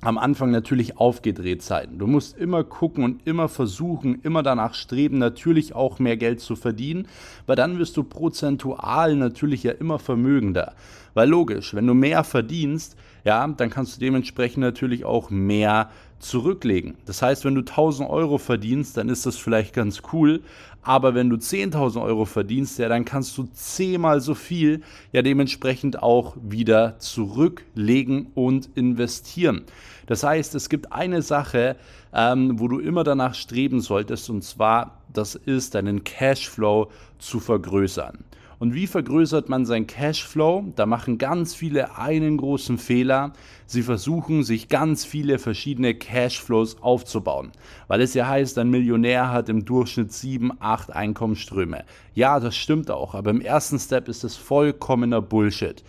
am 0.00 0.18
Anfang 0.18 0.50
natürlich 0.50 0.98
aufgedreht 0.98 1.62
sein. 1.62 1.98
Du 1.98 2.08
musst 2.08 2.36
immer 2.36 2.64
gucken 2.64 3.04
und 3.04 3.24
immer 3.24 3.48
versuchen, 3.48 4.18
immer 4.24 4.42
danach 4.42 4.74
streben, 4.74 5.18
natürlich 5.18 5.72
auch 5.76 6.00
mehr 6.00 6.16
Geld 6.16 6.40
zu 6.40 6.56
verdienen, 6.56 7.06
weil 7.46 7.54
dann 7.54 7.78
wirst 7.78 7.96
du 7.96 8.02
prozentual 8.02 9.14
natürlich 9.14 9.62
ja 9.62 9.70
immer 9.70 10.00
vermögender. 10.00 10.74
Weil 11.14 11.28
logisch, 11.28 11.74
wenn 11.74 11.86
du 11.86 11.94
mehr 11.94 12.24
verdienst, 12.24 12.96
ja, 13.24 13.46
dann 13.46 13.70
kannst 13.70 13.96
du 13.96 14.00
dementsprechend 14.00 14.58
natürlich 14.58 15.04
auch 15.04 15.30
mehr 15.30 15.90
zurücklegen. 16.18 16.94
Das 17.04 17.20
heißt, 17.20 17.44
wenn 17.44 17.54
du 17.54 17.60
1000 17.60 18.08
Euro 18.08 18.38
verdienst, 18.38 18.96
dann 18.96 19.08
ist 19.08 19.26
das 19.26 19.36
vielleicht 19.36 19.74
ganz 19.74 20.02
cool, 20.12 20.42
aber 20.82 21.14
wenn 21.14 21.30
du 21.30 21.36
10.000 21.36 22.02
Euro 22.02 22.24
verdienst, 22.24 22.78
ja, 22.78 22.88
dann 22.88 23.04
kannst 23.04 23.38
du 23.38 23.48
zehnmal 23.52 24.20
so 24.20 24.34
viel 24.34 24.82
ja 25.12 25.22
dementsprechend 25.22 26.02
auch 26.02 26.36
wieder 26.42 26.98
zurücklegen 26.98 28.28
und 28.34 28.70
investieren. 28.74 29.64
Das 30.06 30.24
heißt, 30.24 30.54
es 30.56 30.68
gibt 30.68 30.92
eine 30.92 31.22
Sache, 31.22 31.76
ähm, 32.12 32.58
wo 32.58 32.66
du 32.66 32.80
immer 32.80 33.04
danach 33.04 33.34
streben 33.34 33.80
solltest, 33.80 34.28
und 34.28 34.42
zwar, 34.42 35.02
das 35.12 35.36
ist 35.36 35.76
deinen 35.76 36.02
Cashflow 36.02 36.90
zu 37.18 37.38
vergrößern. 37.38 38.24
Und 38.62 38.74
wie 38.74 38.86
vergrößert 38.86 39.48
man 39.48 39.66
sein 39.66 39.88
Cashflow? 39.88 40.72
Da 40.76 40.86
machen 40.86 41.18
ganz 41.18 41.52
viele 41.52 41.98
einen 41.98 42.36
großen 42.36 42.78
Fehler. 42.78 43.32
Sie 43.66 43.82
versuchen, 43.82 44.44
sich 44.44 44.68
ganz 44.68 45.04
viele 45.04 45.40
verschiedene 45.40 45.96
Cashflows 45.96 46.80
aufzubauen. 46.80 47.50
Weil 47.88 48.00
es 48.00 48.14
ja 48.14 48.28
heißt, 48.28 48.56
ein 48.58 48.70
Millionär 48.70 49.32
hat 49.32 49.48
im 49.48 49.64
Durchschnitt 49.64 50.12
sieben, 50.12 50.52
acht 50.60 50.92
Einkommensströme. 50.92 51.82
Ja, 52.14 52.38
das 52.38 52.54
stimmt 52.54 52.88
auch, 52.88 53.16
aber 53.16 53.32
im 53.32 53.40
ersten 53.40 53.80
Step 53.80 54.06
ist 54.06 54.22
es 54.22 54.36
vollkommener 54.36 55.20
Bullshit 55.20 55.82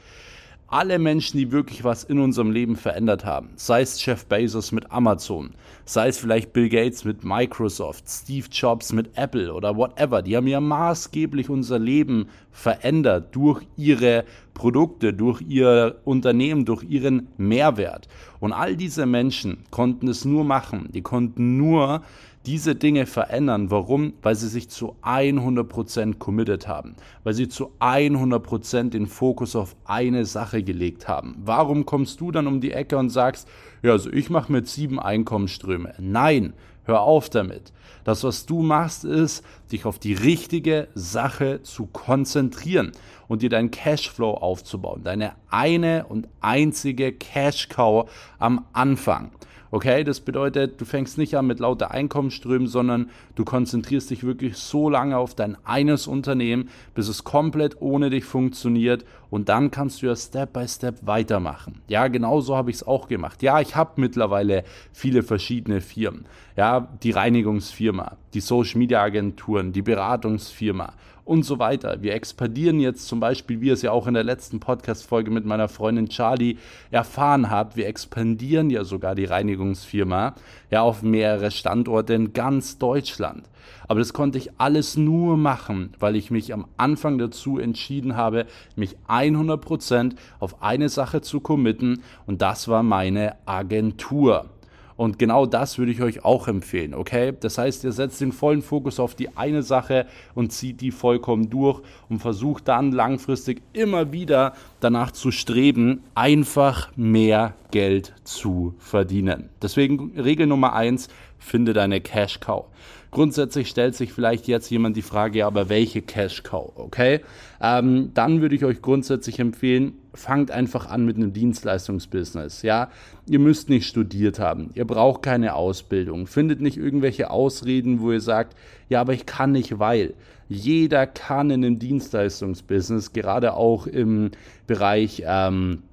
alle 0.68 0.98
Menschen, 1.00 1.38
die 1.38 1.52
wirklich 1.52 1.84
was 1.84 2.04
in 2.04 2.20
unserem 2.20 2.52
Leben 2.52 2.76
verändert 2.76 3.26
haben, 3.26 3.50
sei 3.56 3.82
es 3.82 4.04
Jeff 4.04 4.26
Bezos 4.26 4.72
mit 4.72 4.92
Amazon, 4.92 5.52
sei 5.86 6.08
es 6.08 6.18
vielleicht 6.18 6.54
Bill 6.54 6.70
Gates 6.70 7.06
mit 7.06 7.24
Microsoft, 7.24 8.06
Steve 8.08 8.48
Jobs 8.52 8.92
mit 8.92 9.16
Apple 9.16 9.54
oder 9.54 9.78
whatever, 9.78 10.22
die 10.22 10.36
haben 10.36 10.48
ja 10.48 10.60
maßgeblich 10.60 11.50
unser 11.50 11.80
Leben 11.80 12.28
verändert 12.52 13.36
durch 13.36 13.62
ihre 13.78 14.26
Produkte, 14.54 15.14
durch 15.14 15.42
ihr 15.42 16.00
Unternehmen, 16.06 16.66
durch 16.66 16.84
ihren 16.84 17.28
Mehrwert. 17.38 18.08
Und 18.40 18.54
all 18.54 18.76
diese 18.76 19.06
Menschen 19.06 19.66
konnten 19.72 20.08
es 20.08 20.26
nur 20.26 20.44
machen, 20.44 20.90
die 20.94 21.02
konnten 21.02 21.58
nur 21.58 22.04
diese 22.46 22.76
Dinge 22.76 23.06
verändern. 23.06 23.72
Warum? 23.72 24.14
Weil 24.22 24.36
sie 24.36 24.48
sich 24.48 24.70
zu 24.70 24.96
100% 25.02 26.18
committed 26.18 26.68
haben, 26.68 26.96
weil 27.24 27.34
sie 27.34 27.48
zu 27.48 27.72
100% 27.80 28.90
den 28.90 29.08
Fokus 29.08 29.56
auf 29.56 29.76
eine 29.86 30.26
Sache 30.26 30.64
gelegt 30.64 31.08
haben. 31.08 31.36
Warum 31.44 31.86
kommst 31.86 32.20
du 32.22 32.32
dann 32.32 32.48
um 32.48 32.62
die 32.62 32.72
Ecke 32.72 32.98
und 32.98 33.10
sagst, 33.10 33.48
ja, 33.82 33.92
also 33.92 34.12
ich 34.12 34.30
mache 34.30 34.52
mit 34.52 34.68
sieben 34.68 35.00
Einkommensströme? 35.00 35.94
Nein, 36.00 36.54
hör 36.84 37.02
auf 37.02 37.30
damit. 37.30 37.72
Das, 38.04 38.24
was 38.24 38.46
du 38.46 38.62
machst, 38.62 39.06
ist, 39.06 39.46
dich 39.72 39.86
auf 39.86 39.98
die 39.98 40.14
richtige 40.14 40.90
Sache 40.94 41.62
zu 41.64 41.86
konzentrieren 41.86 42.92
und 43.28 43.42
dir 43.42 43.50
deinen 43.50 43.72
Cashflow 43.72 44.32
aufzubauen. 44.32 45.04
Deine 45.04 45.34
eine 45.50 46.06
und 46.08 46.28
einzige 46.42 47.14
Cash-Cow 47.14 48.10
am 48.40 48.66
Anfang. 48.74 49.32
Okay, 49.74 50.04
das 50.04 50.20
bedeutet, 50.20 50.80
du 50.80 50.86
fängst 50.86 51.18
nicht 51.18 51.36
an 51.36 51.48
mit 51.48 51.60
lauter 51.60 51.90
Einkommensströmen, 51.90 52.68
sondern 52.68 53.10
du 53.34 53.44
konzentrierst 53.44 54.12
dich 54.12 54.24
wirklich 54.24 54.56
so 54.58 54.88
lange 54.88 55.18
auf 55.18 55.34
dein 55.34 55.58
eines 55.66 56.06
Unternehmen, 56.06 56.70
bis 56.94 57.08
es 57.08 57.24
komplett 57.24 57.82
ohne 57.82 58.12
dich 58.12 58.24
funktioniert 58.24 59.04
und 59.34 59.50
dann 59.50 59.72
kannst 59.72 60.04
du 60.04 60.06
ja 60.06 60.16
Step 60.16 60.54
by 60.54 60.68
Step 60.68 61.08
weitermachen. 61.08 61.82
Ja, 61.88 62.08
genau 62.08 62.40
so 62.40 62.56
habe 62.56 62.70
ich 62.70 62.76
es 62.76 62.84
auch 62.86 63.08
gemacht. 63.08 63.42
Ja, 63.42 63.60
ich 63.62 63.76
habe 63.76 64.00
mittlerweile 64.00 64.64
viele 64.92 65.24
verschiedene 65.24 65.82
Firmen. 65.82 66.26
Ja, 66.56 66.88
die 67.02 67.10
Reinigungsfirma, 67.10 68.18
die 68.36 68.42
Social 68.42 68.78
Media 68.78 69.02
Agenturen, 69.02 69.74
die 69.74 69.82
Beratungsfirma 69.82 70.94
und 71.26 71.42
so 71.46 71.58
weiter. 71.58 72.04
Wir 72.04 72.14
expandieren 72.14 72.80
jetzt 72.80 73.08
zum 73.08 73.20
Beispiel, 73.20 73.60
wie 73.60 73.70
ihr 73.70 73.74
es 73.74 73.82
ja 73.82 73.90
auch 73.90 74.06
in 74.06 74.14
der 74.14 74.24
letzten 74.24 74.60
Podcast-Folge 74.60 75.32
mit 75.32 75.46
meiner 75.46 75.68
Freundin 75.68 76.10
Charlie 76.10 76.58
erfahren 76.92 77.50
habt, 77.50 77.76
wir 77.76 77.88
expandieren 77.88 78.70
ja 78.70 78.84
sogar 78.84 79.16
die 79.16 79.26
Reinigungsfirma 79.26 80.36
ja 80.70 80.84
auf 80.84 81.02
mehrere 81.02 81.50
Standorte 81.50 82.14
in 82.14 82.34
ganz 82.34 82.78
Deutschland. 82.78 83.50
Aber 83.88 84.00
das 84.00 84.14
konnte 84.14 84.38
ich 84.38 84.52
alles 84.58 84.98
nur 84.98 85.38
machen, 85.38 85.94
weil 86.00 86.16
ich 86.16 86.32
mich 86.32 86.54
am 86.54 86.68
Anfang 86.78 87.18
dazu 87.18 87.60
entschieden 87.60 88.16
habe, 88.16 88.46
mich 88.76 88.96
100% 89.08 90.16
auf 90.40 90.62
eine 90.62 90.90
Sache 90.90 91.22
zu 91.22 91.40
committen 91.40 92.04
und 92.26 92.42
das 92.42 92.68
war 92.68 92.84
meine 92.84 93.36
Agentur. 93.46 94.50
Und 94.96 95.18
genau 95.18 95.46
das 95.46 95.78
würde 95.78 95.92
ich 95.92 96.02
euch 96.02 96.24
auch 96.24 96.48
empfehlen, 96.48 96.94
okay? 96.94 97.34
Das 97.40 97.58
heißt, 97.58 97.84
ihr 97.84 97.92
setzt 97.92 98.22
den 98.22 98.32
vollen 98.32 98.62
Fokus 98.62 99.00
auf 99.00 99.16
die 99.16 99.36
eine 99.36 99.64
Sache 99.64 100.06
und 100.36 100.52
zieht 100.52 100.82
die 100.82 100.92
vollkommen 100.92 101.50
durch 101.50 101.82
und 102.10 102.20
versucht 102.20 102.68
dann 102.68 102.92
langfristig 102.92 103.62
immer 103.74 104.12
wieder 104.12 104.54
danach 104.80 105.12
zu 105.12 105.32
streben, 105.32 106.04
einfach 106.16 106.92
mehr 106.96 107.56
Geld 107.72 108.14
zu 108.24 108.76
verdienen. 108.78 109.50
Deswegen 109.62 110.12
Regel 110.20 110.48
Nummer 110.48 110.74
eins, 110.74 111.08
finde 111.40 111.74
deine 111.74 112.00
Cash 112.00 112.40
Cow. 112.40 112.66
Grundsätzlich 113.14 113.70
stellt 113.70 113.96
sich 113.96 114.12
vielleicht 114.12 114.48
jetzt 114.48 114.70
jemand 114.72 114.98
die 114.98 115.04
Frage, 115.04 115.46
aber 115.46 115.70
welche 115.70 116.02
Cash 116.02 116.42
Cow, 116.42 116.72
okay? 116.76 117.22
Ähm, 117.62 118.10
dann 118.14 118.42
würde 118.42 118.56
ich 118.56 118.66
euch 118.66 118.82
grundsätzlich 118.82 119.40
empfehlen, 119.40 119.94
fangt 120.16 120.50
einfach 120.50 120.88
an 120.88 121.06
mit 121.06 121.16
einem 121.18 121.32
Dienstleistungsbusiness, 121.32 122.64
ja? 122.64 122.90
Ihr 123.28 123.40
müsst 123.40 123.70
nicht 123.70 123.88
studiert 123.88 124.40
haben, 124.40 124.72
ihr 124.74 124.86
braucht 124.86 125.22
keine 125.22 125.54
Ausbildung, 125.54 126.26
findet 126.26 126.60
nicht 126.60 126.78
irgendwelche 126.78 127.30
Ausreden, 127.30 128.02
wo 128.02 128.12
ihr 128.12 128.22
sagt, 128.22 128.58
ja, 128.90 129.00
aber 129.02 129.14
ich 129.14 129.26
kann 129.26 129.52
nicht, 129.52 129.80
weil. 129.80 130.16
Jeder 130.50 131.08
kann 131.08 131.50
in 131.50 131.64
einem 131.64 131.80
Dienstleistungsbusiness, 131.80 133.14
gerade 133.14 133.54
auch 133.54 133.88
im 133.88 134.32
Bereich, 134.68 135.24
ähm, 135.26 135.84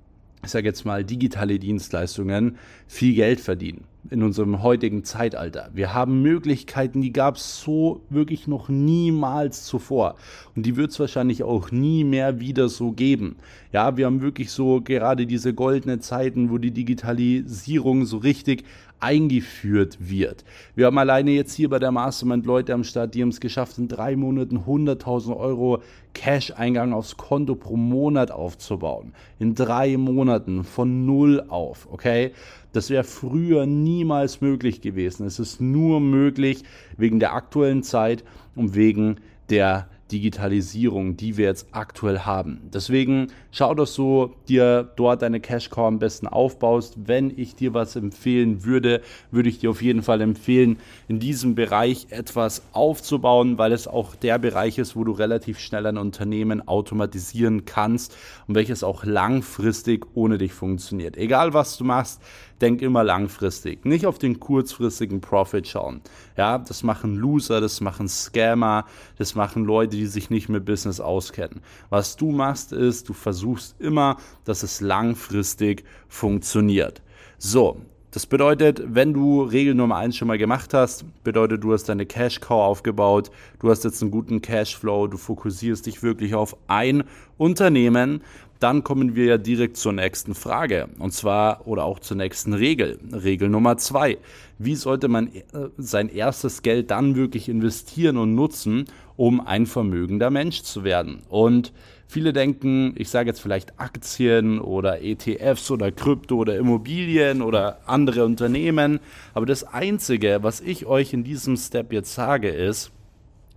ich 0.42 0.50
sage 0.50 0.66
jetzt 0.66 0.84
mal, 0.84 1.04
digitale 1.04 1.58
Dienstleistungen, 1.58 2.56
viel 2.86 3.14
Geld 3.14 3.40
verdienen 3.40 3.84
in 4.08 4.22
unserem 4.22 4.62
heutigen 4.62 5.04
Zeitalter. 5.04 5.70
Wir 5.74 5.92
haben 5.92 6.22
Möglichkeiten, 6.22 7.02
die 7.02 7.12
gab 7.12 7.36
es 7.36 7.60
so 7.60 8.00
wirklich 8.08 8.46
noch 8.46 8.70
niemals 8.70 9.64
zuvor. 9.64 10.16
Und 10.56 10.64
die 10.64 10.76
wird 10.76 10.90
es 10.90 10.98
wahrscheinlich 10.98 11.42
auch 11.42 11.70
nie 11.70 12.04
mehr 12.04 12.40
wieder 12.40 12.70
so 12.70 12.92
geben. 12.92 13.36
Ja, 13.72 13.98
wir 13.98 14.06
haben 14.06 14.22
wirklich 14.22 14.50
so 14.50 14.80
gerade 14.80 15.26
diese 15.26 15.52
goldenen 15.52 16.00
Zeiten, 16.00 16.50
wo 16.50 16.56
die 16.56 16.70
Digitalisierung 16.70 18.06
so 18.06 18.16
richtig 18.16 18.64
eingeführt 19.00 19.96
wird. 19.98 20.44
Wir 20.74 20.86
haben 20.86 20.98
alleine 20.98 21.32
jetzt 21.32 21.54
hier 21.54 21.68
bei 21.68 21.78
der 21.78 21.90
Mastermind 21.90 22.46
Leute 22.46 22.74
am 22.74 22.84
Start, 22.84 23.14
die 23.14 23.22
haben 23.22 23.30
es 23.30 23.40
geschafft, 23.40 23.78
in 23.78 23.88
drei 23.88 24.16
Monaten 24.16 24.58
100.000 24.58 25.36
Euro 25.36 25.82
Cash-Eingang 26.14 26.92
aufs 26.92 27.16
Konto 27.16 27.54
pro 27.54 27.76
Monat 27.76 28.30
aufzubauen. 28.30 29.12
In 29.38 29.54
drei 29.54 29.96
Monaten 29.96 30.64
von 30.64 31.06
null 31.06 31.44
auf, 31.48 31.88
okay? 31.90 32.32
Das 32.72 32.90
wäre 32.90 33.04
früher 33.04 33.66
niemals 33.66 34.40
möglich 34.40 34.80
gewesen. 34.80 35.26
Es 35.26 35.38
ist 35.38 35.60
nur 35.60 36.00
möglich 36.00 36.62
wegen 36.96 37.20
der 37.20 37.34
aktuellen 37.34 37.82
Zeit 37.82 38.24
und 38.54 38.74
wegen 38.74 39.16
der 39.50 39.88
Digitalisierung, 40.12 41.16
die 41.16 41.36
wir 41.36 41.46
jetzt 41.46 41.68
aktuell 41.72 42.20
haben. 42.20 42.60
Deswegen 42.72 43.28
schau, 43.50 43.74
dass 43.74 43.94
du 43.94 44.34
dir 44.48 44.90
dort 44.96 45.22
deine 45.22 45.40
Cash 45.40 45.70
Cow 45.70 45.86
am 45.86 45.98
besten 45.98 46.26
aufbaust. 46.26 46.96
Wenn 47.06 47.32
ich 47.36 47.54
dir 47.54 47.74
was 47.74 47.96
empfehlen 47.96 48.64
würde, 48.64 49.02
würde 49.30 49.48
ich 49.48 49.58
dir 49.58 49.70
auf 49.70 49.82
jeden 49.82 50.02
Fall 50.02 50.20
empfehlen, 50.20 50.78
in 51.08 51.20
diesem 51.20 51.54
Bereich 51.54 52.08
etwas 52.10 52.62
aufzubauen, 52.72 53.58
weil 53.58 53.72
es 53.72 53.88
auch 53.88 54.14
der 54.14 54.38
Bereich 54.38 54.78
ist, 54.78 54.96
wo 54.96 55.04
du 55.04 55.12
relativ 55.12 55.58
schnell 55.58 55.86
ein 55.86 55.98
Unternehmen 55.98 56.66
automatisieren 56.66 57.64
kannst 57.64 58.16
und 58.46 58.54
welches 58.54 58.84
auch 58.84 59.04
langfristig 59.04 60.06
ohne 60.14 60.38
dich 60.38 60.52
funktioniert. 60.52 61.16
Egal 61.16 61.54
was 61.54 61.76
du 61.76 61.84
machst, 61.84 62.20
denk 62.60 62.82
immer 62.82 63.04
langfristig, 63.04 63.84
nicht 63.84 64.06
auf 64.06 64.18
den 64.18 64.40
kurzfristigen 64.40 65.20
Profit 65.20 65.66
schauen. 65.66 66.00
Ja, 66.36 66.58
das 66.58 66.82
machen 66.82 67.16
Loser, 67.16 67.60
das 67.60 67.80
machen 67.80 68.08
Scammer, 68.08 68.84
das 69.18 69.34
machen 69.34 69.64
Leute, 69.64 69.96
die 69.96 70.06
sich 70.06 70.30
nicht 70.30 70.48
mit 70.48 70.64
Business 70.64 71.00
auskennen. 71.00 71.60
Was 71.88 72.16
du 72.16 72.30
machst, 72.30 72.72
ist, 72.72 73.08
du 73.08 73.12
versuchst 73.12 73.80
immer, 73.80 74.16
dass 74.44 74.62
es 74.62 74.80
langfristig 74.80 75.84
funktioniert. 76.08 77.02
So, 77.38 77.78
das 78.12 78.26
bedeutet, 78.26 78.82
wenn 78.84 79.14
du 79.14 79.42
Regel 79.42 79.74
Nummer 79.74 79.96
eins 79.96 80.16
schon 80.16 80.26
mal 80.26 80.36
gemacht 80.36 80.74
hast, 80.74 81.04
bedeutet, 81.22 81.62
du 81.62 81.72
hast 81.72 81.88
deine 81.88 82.06
Cash 82.06 82.40
Cow 82.40 82.60
aufgebaut, 82.64 83.30
du 83.60 83.70
hast 83.70 83.84
jetzt 83.84 84.02
einen 84.02 84.10
guten 84.10 84.42
Cashflow, 84.42 85.06
du 85.06 85.16
fokussierst 85.16 85.86
dich 85.86 86.02
wirklich 86.02 86.34
auf 86.34 86.56
ein 86.66 87.04
Unternehmen, 87.38 88.22
dann 88.60 88.84
kommen 88.84 89.16
wir 89.16 89.24
ja 89.24 89.38
direkt 89.38 89.78
zur 89.78 89.92
nächsten 89.92 90.34
Frage. 90.34 90.88
Und 90.98 91.12
zwar, 91.12 91.66
oder 91.66 91.84
auch 91.84 91.98
zur 91.98 92.16
nächsten 92.16 92.52
Regel. 92.52 92.98
Regel 93.12 93.48
Nummer 93.48 93.78
zwei. 93.78 94.18
Wie 94.58 94.74
sollte 94.74 95.08
man 95.08 95.28
äh, 95.28 95.42
sein 95.78 96.10
erstes 96.10 96.62
Geld 96.62 96.90
dann 96.90 97.16
wirklich 97.16 97.48
investieren 97.48 98.18
und 98.18 98.34
nutzen, 98.34 98.84
um 99.16 99.40
ein 99.40 99.64
vermögender 99.66 100.30
Mensch 100.30 100.62
zu 100.62 100.84
werden? 100.84 101.22
Und 101.30 101.72
viele 102.06 102.34
denken, 102.34 102.92
ich 102.96 103.08
sage 103.08 103.30
jetzt 103.30 103.40
vielleicht 103.40 103.80
Aktien 103.80 104.60
oder 104.60 105.02
ETFs 105.02 105.70
oder 105.70 105.90
Krypto 105.90 106.36
oder 106.36 106.58
Immobilien 106.58 107.40
oder 107.40 107.80
andere 107.86 108.26
Unternehmen. 108.26 109.00
Aber 109.32 109.46
das 109.46 109.64
Einzige, 109.64 110.40
was 110.42 110.60
ich 110.60 110.84
euch 110.84 111.14
in 111.14 111.24
diesem 111.24 111.56
Step 111.56 111.94
jetzt 111.94 112.12
sage, 112.12 112.50
ist, 112.50 112.92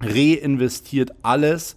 reinvestiert 0.01 1.11
alles, 1.23 1.75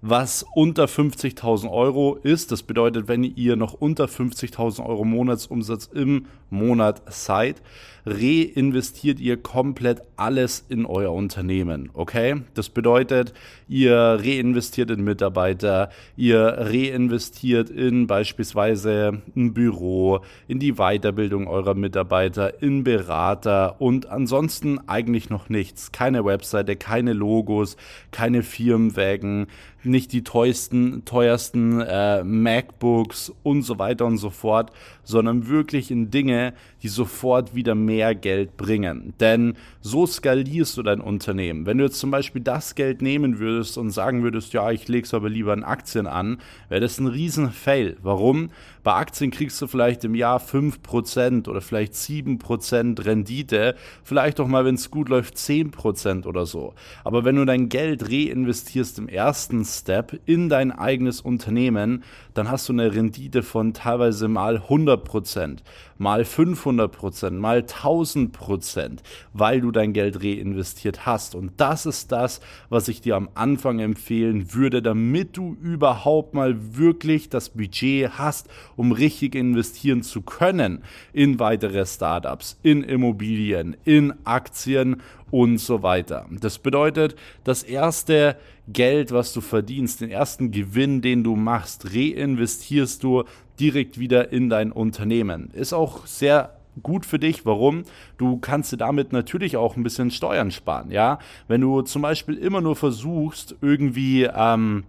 was 0.00 0.44
unter 0.54 0.84
50.000 0.84 1.70
Euro 1.70 2.18
ist. 2.22 2.52
Das 2.52 2.62
bedeutet, 2.62 3.08
wenn 3.08 3.24
ihr 3.24 3.56
noch 3.56 3.74
unter 3.74 4.04
50.000 4.04 4.84
Euro 4.84 5.04
Monatsumsatz 5.04 5.90
im 5.92 6.26
Monat 6.50 7.02
seid, 7.12 7.60
reinvestiert 8.06 9.20
ihr 9.20 9.36
komplett 9.36 10.02
alles 10.16 10.64
in 10.68 10.86
euer 10.86 11.12
Unternehmen. 11.12 11.90
Okay? 11.92 12.42
Das 12.54 12.70
bedeutet, 12.70 13.34
ihr 13.68 13.96
reinvestiert 13.96 14.90
in 14.90 15.04
Mitarbeiter, 15.04 15.90
ihr 16.16 16.40
reinvestiert 16.40 17.68
in 17.68 18.06
beispielsweise 18.06 19.20
ein 19.36 19.52
Büro, 19.52 20.20
in 20.46 20.58
die 20.58 20.74
Weiterbildung 20.74 21.46
eurer 21.48 21.74
Mitarbeiter, 21.74 22.62
in 22.62 22.82
Berater 22.82 23.80
und 23.80 24.06
ansonsten 24.06 24.78
eigentlich 24.88 25.28
noch 25.28 25.50
nichts. 25.50 25.92
Keine 25.92 26.24
Webseite, 26.24 26.76
keine 26.76 27.12
Logos, 27.12 27.76
keine 28.10 28.42
Firmenwägen, 28.42 29.48
nicht 29.84 30.12
die 30.12 30.24
teuersten, 30.24 31.04
teuersten 31.04 31.80
äh, 31.80 32.24
MacBooks 32.24 33.32
und 33.42 33.62
so 33.62 33.78
weiter 33.78 34.06
und 34.06 34.18
so 34.18 34.30
fort, 34.30 34.72
sondern 35.04 35.48
wirklich 35.48 35.90
in 35.90 36.10
Dinge, 36.10 36.52
die 36.82 36.88
sofort 36.88 37.54
wieder 37.54 37.74
mehr 37.74 38.14
Geld 38.14 38.56
bringen. 38.56 39.14
Denn 39.20 39.54
so 39.80 40.06
skalierst 40.06 40.76
du 40.76 40.82
dein 40.82 41.00
Unternehmen. 41.00 41.66
Wenn 41.66 41.78
du 41.78 41.84
jetzt 41.84 41.98
zum 41.98 42.10
Beispiel 42.10 42.42
das 42.42 42.74
Geld 42.74 43.02
nehmen 43.02 43.38
würdest 43.38 43.78
und 43.78 43.90
sagen 43.90 44.22
würdest, 44.22 44.52
ja, 44.52 44.70
ich 44.70 44.86
lege 44.88 45.06
es 45.06 45.14
aber 45.14 45.28
lieber 45.28 45.52
in 45.54 45.64
Aktien 45.64 46.06
an, 46.06 46.40
wäre 46.68 46.80
das 46.80 46.98
ein 46.98 47.06
riesen 47.06 47.50
Fail. 47.50 47.96
Warum? 48.02 48.50
Bei 48.82 48.94
Aktien 48.94 49.30
kriegst 49.30 49.60
du 49.60 49.66
vielleicht 49.66 50.04
im 50.04 50.14
Jahr 50.14 50.40
5% 50.40 51.48
oder 51.48 51.60
vielleicht 51.60 51.94
7% 51.94 53.04
Rendite, 53.04 53.74
vielleicht 54.02 54.40
auch 54.40 54.48
mal, 54.48 54.64
wenn 54.64 54.76
es 54.76 54.90
gut 54.90 55.08
läuft, 55.08 55.36
10% 55.36 56.26
oder 56.26 56.46
so. 56.46 56.74
Aber 57.04 57.24
wenn 57.24 57.36
du 57.36 57.44
dein 57.44 57.68
Geld 57.68 58.10
reinvestierst 58.10 58.98
im 58.98 59.08
ersten 59.08 59.64
Step 59.68 60.20
in 60.26 60.48
dein 60.48 60.72
eigenes 60.72 61.20
Unternehmen, 61.20 62.02
dann 62.34 62.50
hast 62.50 62.68
du 62.68 62.72
eine 62.72 62.94
Rendite 62.94 63.42
von 63.42 63.74
teilweise 63.74 64.28
mal 64.28 64.56
100%, 64.68 65.58
mal 65.98 66.22
500%, 66.22 67.30
mal 67.32 67.60
1000%, 67.60 68.98
weil 69.32 69.60
du 69.60 69.70
dein 69.70 69.92
Geld 69.92 70.22
reinvestiert 70.22 71.06
hast. 71.06 71.34
Und 71.34 71.52
das 71.56 71.86
ist 71.86 72.12
das, 72.12 72.40
was 72.68 72.88
ich 72.88 73.00
dir 73.00 73.16
am 73.16 73.28
Anfang 73.34 73.78
empfehlen 73.80 74.54
würde, 74.54 74.82
damit 74.82 75.36
du 75.36 75.56
überhaupt 75.60 76.34
mal 76.34 76.76
wirklich 76.76 77.28
das 77.28 77.50
Budget 77.50 78.18
hast, 78.18 78.48
um 78.76 78.92
richtig 78.92 79.34
investieren 79.34 80.02
zu 80.02 80.22
können 80.22 80.82
in 81.12 81.38
weitere 81.38 81.84
Startups, 81.84 82.58
in 82.62 82.82
Immobilien, 82.82 83.76
in 83.84 84.14
Aktien 84.24 85.02
und 85.30 85.58
so 85.58 85.82
weiter. 85.82 86.26
Das 86.30 86.58
bedeutet, 86.58 87.16
das 87.44 87.62
erste 87.62 88.36
Geld, 88.72 89.12
was 89.12 89.32
du 89.32 89.40
verdienst, 89.40 90.00
den 90.00 90.10
ersten 90.10 90.50
Gewinn, 90.50 91.00
den 91.00 91.24
du 91.24 91.36
machst, 91.36 91.94
reinvestierst 91.94 93.02
du 93.02 93.24
direkt 93.58 93.98
wieder 93.98 94.32
in 94.32 94.48
dein 94.50 94.72
Unternehmen. 94.72 95.50
Ist 95.52 95.72
auch 95.72 96.06
sehr 96.06 96.58
gut 96.82 97.06
für 97.06 97.18
dich. 97.18 97.44
Warum? 97.46 97.84
Du 98.18 98.38
kannst 98.38 98.72
dir 98.72 98.76
damit 98.76 99.12
natürlich 99.12 99.56
auch 99.56 99.76
ein 99.76 99.82
bisschen 99.82 100.10
Steuern 100.10 100.50
sparen. 100.50 100.90
Ja, 100.90 101.18
wenn 101.48 101.60
du 101.60 101.82
zum 101.82 102.02
Beispiel 102.02 102.36
immer 102.36 102.60
nur 102.60 102.76
versuchst, 102.76 103.56
irgendwie 103.60 104.24
ähm, 104.24 104.84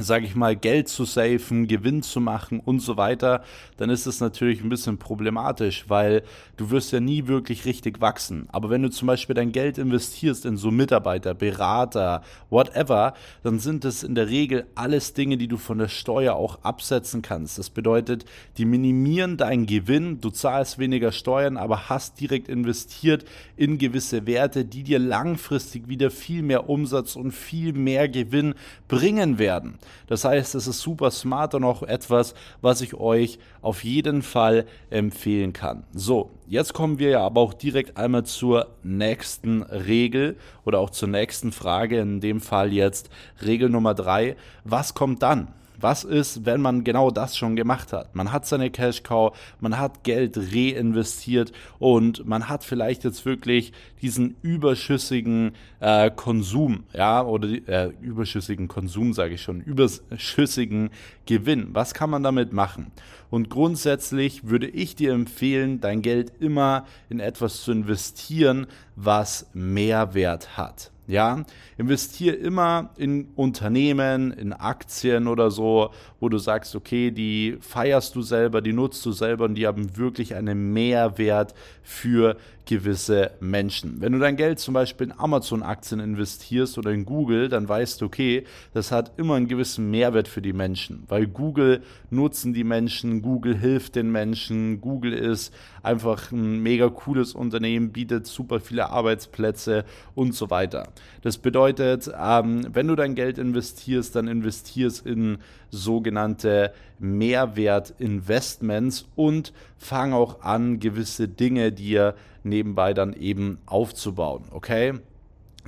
sage 0.00 0.26
ich 0.26 0.34
mal, 0.34 0.56
Geld 0.56 0.88
zu 0.88 1.04
safen, 1.04 1.66
Gewinn 1.66 2.02
zu 2.02 2.20
machen 2.20 2.60
und 2.60 2.80
so 2.80 2.96
weiter, 2.96 3.42
dann 3.76 3.90
ist 3.90 4.06
es 4.06 4.20
natürlich 4.20 4.62
ein 4.62 4.68
bisschen 4.68 4.98
problematisch, 4.98 5.84
weil 5.88 6.22
du 6.56 6.70
wirst 6.70 6.92
ja 6.92 7.00
nie 7.00 7.26
wirklich 7.26 7.64
richtig 7.64 8.00
wachsen. 8.00 8.48
Aber 8.50 8.70
wenn 8.70 8.82
du 8.82 8.90
zum 8.90 9.06
Beispiel 9.06 9.34
dein 9.34 9.52
Geld 9.52 9.78
investierst 9.78 10.44
in 10.44 10.56
so 10.56 10.70
Mitarbeiter, 10.70 11.34
Berater, 11.34 12.22
whatever, 12.50 13.14
dann 13.42 13.58
sind 13.58 13.84
es 13.84 14.02
in 14.02 14.14
der 14.14 14.28
Regel 14.28 14.66
alles 14.74 15.14
Dinge, 15.14 15.36
die 15.36 15.48
du 15.48 15.56
von 15.56 15.78
der 15.78 15.88
Steuer 15.88 16.34
auch 16.34 16.58
absetzen 16.62 17.22
kannst. 17.22 17.58
Das 17.58 17.70
bedeutet, 17.70 18.24
die 18.56 18.64
minimieren 18.64 19.36
deinen 19.36 19.66
Gewinn, 19.66 20.20
du 20.20 20.30
zahlst 20.30 20.78
weniger 20.78 21.12
Steuern, 21.12 21.56
aber 21.56 21.88
hast 21.88 22.20
direkt 22.20 22.48
investiert 22.48 23.24
in 23.56 23.78
gewisse 23.78 24.26
Werte, 24.26 24.64
die 24.64 24.82
dir 24.82 24.98
langfristig 24.98 25.88
wieder 25.88 26.10
viel 26.10 26.42
mehr 26.42 26.68
Umsatz 26.68 27.16
und 27.16 27.32
viel 27.32 27.72
mehr 27.72 28.08
Gewinn 28.08 28.54
bringen 28.88 29.38
werden. 29.38 29.78
Das 30.06 30.24
heißt, 30.24 30.54
es 30.54 30.66
ist 30.66 30.80
super 30.80 31.10
smart 31.10 31.54
und 31.54 31.64
auch 31.64 31.82
etwas, 31.82 32.34
was 32.60 32.80
ich 32.80 32.94
euch 32.94 33.38
auf 33.62 33.84
jeden 33.84 34.22
Fall 34.22 34.66
empfehlen 34.90 35.52
kann. 35.52 35.84
So, 35.92 36.30
jetzt 36.46 36.74
kommen 36.74 36.98
wir 36.98 37.10
ja 37.10 37.20
aber 37.24 37.40
auch 37.40 37.54
direkt 37.54 37.96
einmal 37.96 38.24
zur 38.24 38.68
nächsten 38.82 39.62
Regel 39.62 40.36
oder 40.64 40.78
auch 40.78 40.90
zur 40.90 41.08
nächsten 41.08 41.52
Frage. 41.52 42.00
In 42.00 42.20
dem 42.20 42.40
Fall 42.40 42.72
jetzt 42.72 43.10
Regel 43.44 43.68
Nummer 43.68 43.94
drei. 43.94 44.36
Was 44.64 44.94
kommt 44.94 45.22
dann? 45.22 45.48
Was 45.80 46.04
ist, 46.04 46.44
wenn 46.44 46.60
man 46.60 46.82
genau 46.82 47.10
das 47.10 47.36
schon 47.36 47.54
gemacht 47.54 47.92
hat? 47.92 48.14
Man 48.14 48.32
hat 48.32 48.46
seine 48.46 48.70
Cash 48.70 49.02
Cow, 49.04 49.36
man 49.60 49.78
hat 49.78 50.02
Geld 50.02 50.36
reinvestiert 50.36 51.52
und 51.78 52.26
man 52.26 52.48
hat 52.48 52.64
vielleicht 52.64 53.04
jetzt 53.04 53.24
wirklich 53.24 53.72
diesen 54.02 54.36
überschüssigen 54.42 55.52
äh, 55.80 56.10
Konsum, 56.10 56.84
ja, 56.92 57.22
oder 57.22 57.48
äh, 57.48 57.92
überschüssigen 58.00 58.66
Konsum 58.66 59.12
sage 59.12 59.34
ich 59.34 59.42
schon, 59.42 59.60
überschüssigen 59.60 60.90
Gewinn. 61.26 61.68
Was 61.72 61.94
kann 61.94 62.10
man 62.10 62.22
damit 62.22 62.52
machen? 62.52 62.90
Und 63.30 63.50
grundsätzlich 63.50 64.48
würde 64.48 64.68
ich 64.68 64.96
dir 64.96 65.12
empfehlen, 65.12 65.80
dein 65.80 66.02
Geld 66.02 66.32
immer 66.40 66.86
in 67.08 67.20
etwas 67.20 67.62
zu 67.62 67.72
investieren, 67.72 68.66
was 68.96 69.48
Mehrwert 69.52 70.56
hat. 70.56 70.90
Ja, 71.08 71.42
investier 71.78 72.38
immer 72.38 72.90
in 72.98 73.28
Unternehmen, 73.34 74.30
in 74.30 74.52
Aktien 74.52 75.26
oder 75.26 75.50
so, 75.50 75.88
wo 76.20 76.28
du 76.28 76.36
sagst, 76.36 76.76
okay, 76.76 77.10
die 77.10 77.56
feierst 77.60 78.14
du 78.14 78.20
selber, 78.20 78.60
die 78.60 78.74
nutzt 78.74 79.06
du 79.06 79.12
selber 79.12 79.46
und 79.46 79.54
die 79.54 79.66
haben 79.66 79.96
wirklich 79.96 80.34
einen 80.34 80.74
Mehrwert 80.74 81.54
für 81.82 82.36
gewisse 82.66 83.30
Menschen. 83.40 84.02
Wenn 84.02 84.12
du 84.12 84.18
dein 84.18 84.36
Geld 84.36 84.58
zum 84.58 84.74
Beispiel 84.74 85.06
in 85.06 85.18
Amazon-Aktien 85.18 86.00
investierst 86.00 86.76
oder 86.76 86.90
in 86.90 87.06
Google, 87.06 87.48
dann 87.48 87.66
weißt 87.66 88.02
du, 88.02 88.04
okay, 88.04 88.44
das 88.74 88.92
hat 88.92 89.18
immer 89.18 89.36
einen 89.36 89.48
gewissen 89.48 89.90
Mehrwert 89.90 90.28
für 90.28 90.42
die 90.42 90.52
Menschen, 90.52 91.04
weil 91.08 91.26
Google 91.26 91.82
nutzen 92.10 92.52
die 92.52 92.64
Menschen, 92.64 93.22
Google 93.22 93.56
hilft 93.56 93.96
den 93.96 94.12
Menschen, 94.12 94.82
Google 94.82 95.14
ist 95.14 95.54
einfach 95.82 96.30
ein 96.30 96.62
mega 96.62 96.90
cooles 96.90 97.32
Unternehmen, 97.32 97.90
bietet 97.92 98.26
super 98.26 98.60
viele 98.60 98.90
Arbeitsplätze 98.90 99.86
und 100.14 100.34
so 100.34 100.50
weiter. 100.50 100.88
Das 101.22 101.38
bedeutet, 101.38 102.10
ähm, 102.18 102.66
wenn 102.72 102.88
du 102.88 102.96
dein 102.96 103.14
Geld 103.14 103.38
investierst, 103.38 104.16
dann 104.16 104.28
investierst 104.28 105.06
in 105.06 105.38
sogenannte 105.70 106.72
Mehrwertinvestments 106.98 109.06
und 109.16 109.52
fang 109.76 110.12
auch 110.12 110.42
an, 110.42 110.80
gewisse 110.80 111.28
Dinge 111.28 111.72
dir 111.72 112.14
nebenbei 112.42 112.94
dann 112.94 113.12
eben 113.12 113.58
aufzubauen. 113.66 114.44
Okay? 114.50 114.94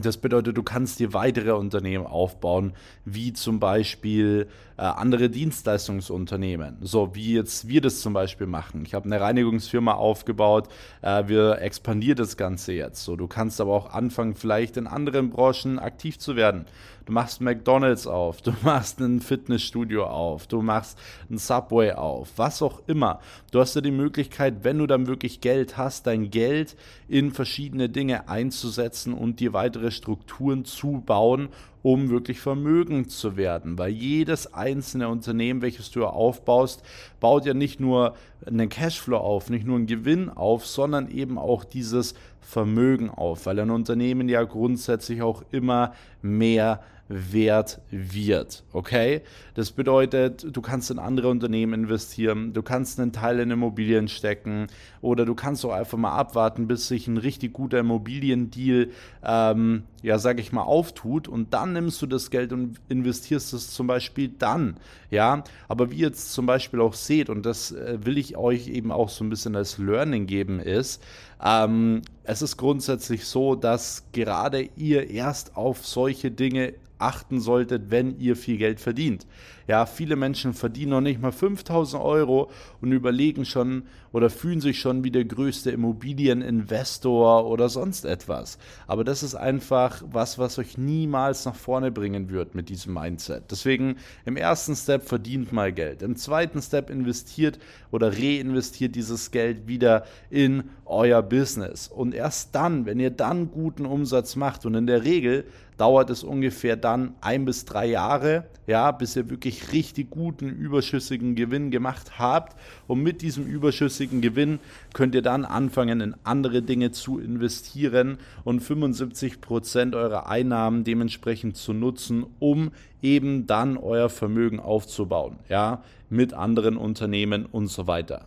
Das 0.01 0.16
bedeutet, 0.16 0.57
du 0.57 0.62
kannst 0.62 0.99
dir 0.99 1.12
weitere 1.12 1.53
Unternehmen 1.53 2.07
aufbauen, 2.07 2.73
wie 3.05 3.33
zum 3.33 3.61
Beispiel 3.61 4.49
äh, 4.81 4.85
andere 4.85 5.29
Dienstleistungsunternehmen. 5.29 6.79
So 6.81 7.14
wie 7.14 7.35
jetzt 7.35 7.69
wir 7.69 7.83
das 7.83 8.01
zum 8.01 8.14
Beispiel 8.14 8.47
machen. 8.47 8.83
Ich 8.87 8.95
habe 8.95 9.05
eine 9.05 9.21
Reinigungsfirma 9.21 9.93
aufgebaut, 9.93 10.69
äh, 11.03 11.25
wir 11.27 11.59
expandieren 11.61 12.16
das 12.16 12.38
Ganze 12.38 12.73
jetzt. 12.73 13.05
So, 13.05 13.14
du 13.14 13.29
kannst 13.29 13.61
aber 13.61 13.73
auch 13.73 13.93
anfangen, 13.93 14.35
vielleicht 14.35 14.79
in 14.79 14.87
anderen 14.87 15.29
Branchen 15.29 15.79
aktiv 15.79 16.19
zu 16.19 16.35
werden. 16.35 16.64
Du 17.05 17.12
machst 17.12 17.40
McDonalds 17.43 18.07
auf, 18.07 18.40
du 18.40 18.55
machst 18.62 19.01
ein 19.01 19.21
Fitnessstudio 19.21 20.07
auf, 20.07 20.47
du 20.47 20.62
machst 20.62 20.99
ein 21.29 21.37
Subway 21.37 21.93
auf, 21.93 22.31
was 22.37 22.62
auch 22.62 22.81
immer. 22.87 23.21
Du 23.51 23.61
hast 23.61 23.75
ja 23.75 23.83
die 23.83 23.90
Möglichkeit, 23.90 24.62
wenn 24.64 24.79
du 24.79 24.87
dann 24.87 25.07
wirklich 25.07 25.43
Geld 25.43 25.77
hast, 25.77 26.07
dein 26.07 26.31
Geld 26.31 26.75
in 27.07 27.33
verschiedene 27.33 27.90
Dinge 27.90 28.31
einzusetzen 28.31 29.12
und 29.12 29.40
dir 29.40 29.53
weitere 29.53 29.90
Strukturen 29.90 30.64
zu 30.64 31.03
bauen, 31.05 31.51
um 31.83 32.11
wirklich 32.11 32.40
vermögend 32.40 33.11
zu 33.11 33.37
werden. 33.37 33.79
Weil 33.79 33.90
jedes 33.90 34.53
einzelne 34.53 35.09
Unternehmen, 35.09 35.62
welches 35.62 35.90
du 35.90 36.07
aufbaust, 36.07 36.83
baut 37.21 37.47
ja 37.47 37.55
nicht 37.55 37.81
nur 37.81 38.14
einen 38.47 38.69
Cashflow 38.69 39.16
auf, 39.16 39.51
nicht 39.51 39.66
nur 39.66 39.77
einen 39.77 39.87
Gewinn 39.87 40.29
auf, 40.31 40.66
sondern 40.66 41.11
eben 41.11 41.38
auch 41.38 41.64
dieses 41.64 42.14
Vermögen 42.40 43.11
auf, 43.11 43.47
weil 43.47 43.61
ein 43.61 43.71
Unternehmen 43.71 44.29
ja 44.29 44.43
grundsätzlich 44.43 45.23
auch 45.23 45.43
immer 45.51 45.93
mehr 46.23 46.81
wert 47.11 47.81
wird. 47.90 48.62
Okay? 48.73 49.23
Das 49.55 49.73
bedeutet, 49.73 50.46
du 50.57 50.62
kannst 50.62 50.90
in 50.90 51.01
andere 51.01 51.29
Unternehmen 51.29 51.75
investieren, 51.75 52.53
du 52.53 52.62
kannst 52.62 53.01
einen 53.01 53.12
Teil 53.12 53.40
in 53.40 53.51
Immobilien 53.51 54.07
stecken 54.07 54.68
oder 55.03 55.27
du 55.27 55.35
kannst 55.35 55.64
auch 55.64 55.73
einfach 55.73 55.99
mal 55.99 56.12
abwarten, 56.16 56.68
bis 56.68 56.87
sich 56.87 57.09
ein 57.09 57.16
richtig 57.16 57.53
guter 57.53 57.81
Immobiliendeal, 57.81 58.90
ähm, 59.25 59.83
ja, 60.03 60.18
sag 60.18 60.38
ich 60.38 60.53
mal, 60.53 60.62
auftut 60.62 61.27
und 61.27 61.53
dann 61.53 61.73
nimmst 61.73 62.01
du 62.01 62.07
das 62.07 62.31
Geld 62.31 62.53
und 62.53 62.81
investierst 62.88 63.53
es 63.53 63.73
zum 63.73 63.88
Beispiel 63.88 64.29
dann. 64.29 64.77
Ja, 65.11 65.42
aber 65.66 65.90
wie 65.90 65.96
ihr 65.96 66.07
jetzt 66.07 66.33
zum 66.33 66.46
Beispiel 66.46 66.81
auch 66.81 66.94
seht, 66.94 67.29
und 67.29 67.44
das 67.44 67.73
äh, 67.73 67.99
will 68.05 68.16
ich 68.18 68.37
euch 68.37 68.68
eben 68.68 68.92
auch 68.92 69.09
so 69.09 69.25
ein 69.25 69.31
bisschen 69.31 69.57
als 69.57 69.79
Learning 69.79 70.27
geben, 70.27 70.61
ist, 70.61 71.03
ähm, 71.42 72.03
es 72.24 72.42
ist 72.42 72.57
grundsätzlich 72.57 73.26
so, 73.26 73.55
dass 73.55 74.05
gerade 74.12 74.68
ihr 74.76 75.11
erst 75.11 75.57
auf 75.57 75.87
solche 75.87 76.31
Dinge 76.31 76.74
achten 77.00 77.40
solltet, 77.40 77.90
wenn 77.90 78.18
ihr 78.18 78.37
viel 78.37 78.59
Geld 78.59 78.81
verdient. 78.81 79.26
Ja, 79.66 79.87
viele 79.87 80.16
Menschen 80.16 80.53
verdienen 80.53 80.90
noch 80.90 81.00
nicht 81.00 81.20
mal 81.20 81.33
5000 81.33 82.03
Euro 82.03 82.50
und 82.81 82.92
überlegen 82.92 83.44
schon 83.44 83.85
oder 84.12 84.29
fühlen 84.29 84.61
sich 84.61 84.81
schon 84.81 85.05
wie 85.05 85.12
der 85.12 85.24
größte 85.24 85.70
Immobilieninvestor 85.70 87.46
oder 87.46 87.68
sonst 87.68 88.05
etwas. 88.05 88.59
Aber 88.88 89.05
das 89.05 89.22
ist 89.22 89.37
einfach 89.37 90.03
was, 90.11 90.38
was 90.38 90.59
euch 90.59 90.76
niemals 90.76 91.44
nach 91.44 91.55
vorne 91.55 91.92
bringen 91.92 92.31
wird 92.31 92.57
mit 92.57 92.68
diesem 92.68 92.94
Mindset. 92.94 93.44
Deswegen 93.50 93.96
im 94.24 94.37
ersten 94.37 94.74
Step 94.74 95.05
verdient 95.05 95.53
mal 95.53 95.72
Geld. 95.72 96.03
Im 96.03 96.16
zweiten 96.16 96.61
Step 96.61 96.90
investiert 96.90 97.61
oder 97.92 98.12
reinvestiert 98.12 98.96
dieses 98.96 99.31
Geld 99.31 99.68
wieder 99.68 100.05
in 100.31 100.64
euer 100.85 101.22
Business. 101.31 101.88
Und 101.88 102.14
erst 102.14 102.55
dann, 102.55 102.85
wenn 102.85 103.01
ihr 103.01 103.11
dann 103.11 103.51
guten 103.51 103.87
Umsatz 103.87 104.37
macht 104.37 104.66
und 104.66 104.75
in 104.75 104.87
der 104.87 105.05
Regel 105.05 105.47
dauert 105.81 106.11
es 106.11 106.23
ungefähr 106.23 106.77
dann 106.77 107.14
ein 107.23 107.47
bis 107.47 107.64
drei 107.64 107.87
Jahre, 107.87 108.45
ja, 108.66 108.93
bis 108.93 109.16
ihr 109.16 109.31
wirklich 109.31 109.73
richtig 109.73 110.11
guten 110.11 110.51
überschüssigen 110.51 111.37
Gewinn 111.37 111.71
gemacht 111.71 112.19
habt. 112.19 112.55
Und 112.87 113.03
mit 113.03 113.23
diesem 113.23 113.47
überschüssigen 113.47 114.21
Gewinn 114.21 114.59
könnt 114.93 115.14
ihr 115.14 115.23
dann 115.23 115.47
anfangen, 115.47 116.03
in 116.03 116.14
andere 116.23 116.61
Dinge 116.61 116.90
zu 116.90 117.19
investieren 117.19 118.19
und 118.45 118.61
75 118.61 119.40
Prozent 119.40 119.95
eurer 119.95 120.29
Einnahmen 120.29 120.85
dementsprechend 120.85 121.57
zu 121.57 121.73
nutzen, 121.73 122.27
um 122.40 122.73
eben 123.01 123.47
dann 123.47 123.79
euer 123.79 124.11
Vermögen 124.11 124.61
aufzubauen, 124.61 125.38
ja, 125.49 125.83
mit 126.11 126.35
anderen 126.35 126.77
Unternehmen 126.77 127.47
und 127.47 127.69
so 127.69 127.87
weiter. 127.87 128.27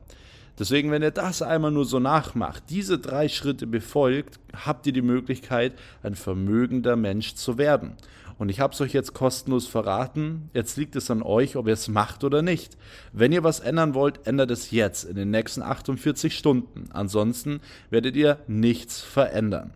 Deswegen, 0.59 0.91
wenn 0.91 1.01
ihr 1.01 1.11
das 1.11 1.41
einmal 1.41 1.71
nur 1.71 1.85
so 1.85 1.99
nachmacht, 1.99 2.63
diese 2.69 2.99
drei 2.99 3.27
Schritte 3.27 3.65
befolgt, 3.65 4.39
habt 4.65 4.85
ihr 4.85 4.93
die 4.93 5.01
Möglichkeit, 5.01 5.73
ein 6.03 6.15
vermögender 6.15 6.95
Mensch 6.95 7.33
zu 7.33 7.57
werden. 7.57 7.97
Und 8.37 8.49
ich 8.49 8.59
habe 8.59 8.73
es 8.73 8.81
euch 8.81 8.93
jetzt 8.93 9.13
kostenlos 9.13 9.67
verraten. 9.67 10.49
Jetzt 10.53 10.77
liegt 10.77 10.95
es 10.95 11.09
an 11.09 11.21
euch, 11.21 11.55
ob 11.55 11.67
ihr 11.67 11.73
es 11.73 11.87
macht 11.87 12.23
oder 12.23 12.41
nicht. 12.41 12.77
Wenn 13.11 13.31
ihr 13.31 13.43
was 13.43 13.59
ändern 13.59 13.93
wollt, 13.93 14.25
ändert 14.27 14.51
es 14.51 14.71
jetzt 14.71 15.03
in 15.05 15.15
den 15.15 15.31
nächsten 15.31 15.61
48 15.61 16.35
Stunden. 16.35 16.85
Ansonsten 16.91 17.59
werdet 17.89 18.15
ihr 18.15 18.39
nichts 18.47 19.01
verändern. 19.01 19.71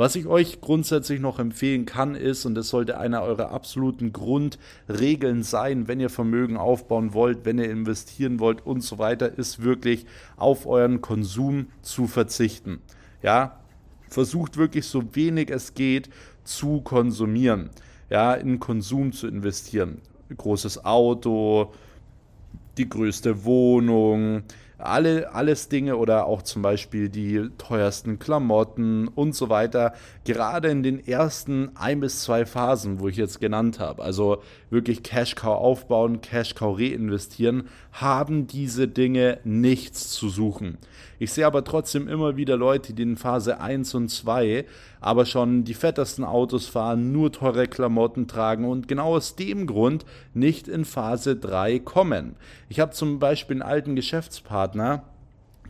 Was 0.00 0.16
ich 0.16 0.26
euch 0.26 0.62
grundsätzlich 0.62 1.20
noch 1.20 1.38
empfehlen 1.38 1.84
kann, 1.84 2.14
ist, 2.14 2.46
und 2.46 2.54
das 2.54 2.70
sollte 2.70 2.96
einer 2.96 3.20
eurer 3.20 3.50
absoluten 3.50 4.14
Grundregeln 4.14 5.42
sein, 5.42 5.88
wenn 5.88 6.00
ihr 6.00 6.08
Vermögen 6.08 6.56
aufbauen 6.56 7.12
wollt, 7.12 7.44
wenn 7.44 7.58
ihr 7.58 7.70
investieren 7.70 8.40
wollt 8.40 8.64
und 8.64 8.80
so 8.80 8.96
weiter, 8.96 9.36
ist 9.36 9.62
wirklich 9.62 10.06
auf 10.38 10.64
euren 10.64 11.02
Konsum 11.02 11.66
zu 11.82 12.06
verzichten. 12.06 12.80
Ja, 13.22 13.60
versucht 14.08 14.56
wirklich 14.56 14.86
so 14.86 15.14
wenig 15.14 15.50
es 15.50 15.74
geht 15.74 16.08
zu 16.44 16.80
konsumieren, 16.80 17.68
ja, 18.08 18.32
in 18.32 18.58
Konsum 18.58 19.12
zu 19.12 19.26
investieren. 19.26 20.00
Großes 20.34 20.82
Auto, 20.82 21.74
die 22.78 22.88
größte 22.88 23.44
Wohnung, 23.44 24.44
alle, 24.82 25.34
alles 25.34 25.68
Dinge 25.68 25.96
oder 25.96 26.26
auch 26.26 26.42
zum 26.42 26.62
Beispiel 26.62 27.08
die 27.08 27.50
teuersten 27.58 28.18
Klamotten 28.18 29.08
und 29.08 29.34
so 29.34 29.48
weiter, 29.48 29.92
gerade 30.32 30.68
in 30.68 30.84
den 30.84 31.04
ersten 31.04 31.70
ein 31.74 31.98
bis 31.98 32.22
zwei 32.22 32.46
Phasen, 32.46 33.00
wo 33.00 33.08
ich 33.08 33.16
jetzt 33.16 33.40
genannt 33.40 33.80
habe, 33.80 34.00
also 34.04 34.40
wirklich 34.70 35.02
Cash 35.02 35.34
Cow 35.34 35.56
aufbauen, 35.56 36.20
Cash 36.20 36.54
Cow 36.54 36.78
reinvestieren, 36.78 37.64
haben 37.90 38.46
diese 38.46 38.86
Dinge 38.86 39.40
nichts 39.42 40.10
zu 40.10 40.28
suchen. 40.28 40.78
Ich 41.18 41.32
sehe 41.32 41.46
aber 41.46 41.64
trotzdem 41.64 42.06
immer 42.06 42.36
wieder 42.36 42.56
Leute, 42.56 42.92
die 42.92 43.02
in 43.02 43.16
Phase 43.16 43.60
1 43.60 43.92
und 43.94 44.08
2 44.08 44.66
aber 45.00 45.26
schon 45.26 45.64
die 45.64 45.74
fettesten 45.74 46.24
Autos 46.24 46.68
fahren, 46.68 47.10
nur 47.10 47.32
teure 47.32 47.66
Klamotten 47.66 48.28
tragen 48.28 48.66
und 48.66 48.86
genau 48.86 49.16
aus 49.16 49.34
dem 49.34 49.66
Grund 49.66 50.04
nicht 50.32 50.68
in 50.68 50.84
Phase 50.84 51.34
3 51.34 51.80
kommen. 51.80 52.36
Ich 52.68 52.78
habe 52.78 52.92
zum 52.92 53.18
Beispiel 53.18 53.56
einen 53.56 53.68
alten 53.68 53.96
Geschäftspartner, 53.96 55.02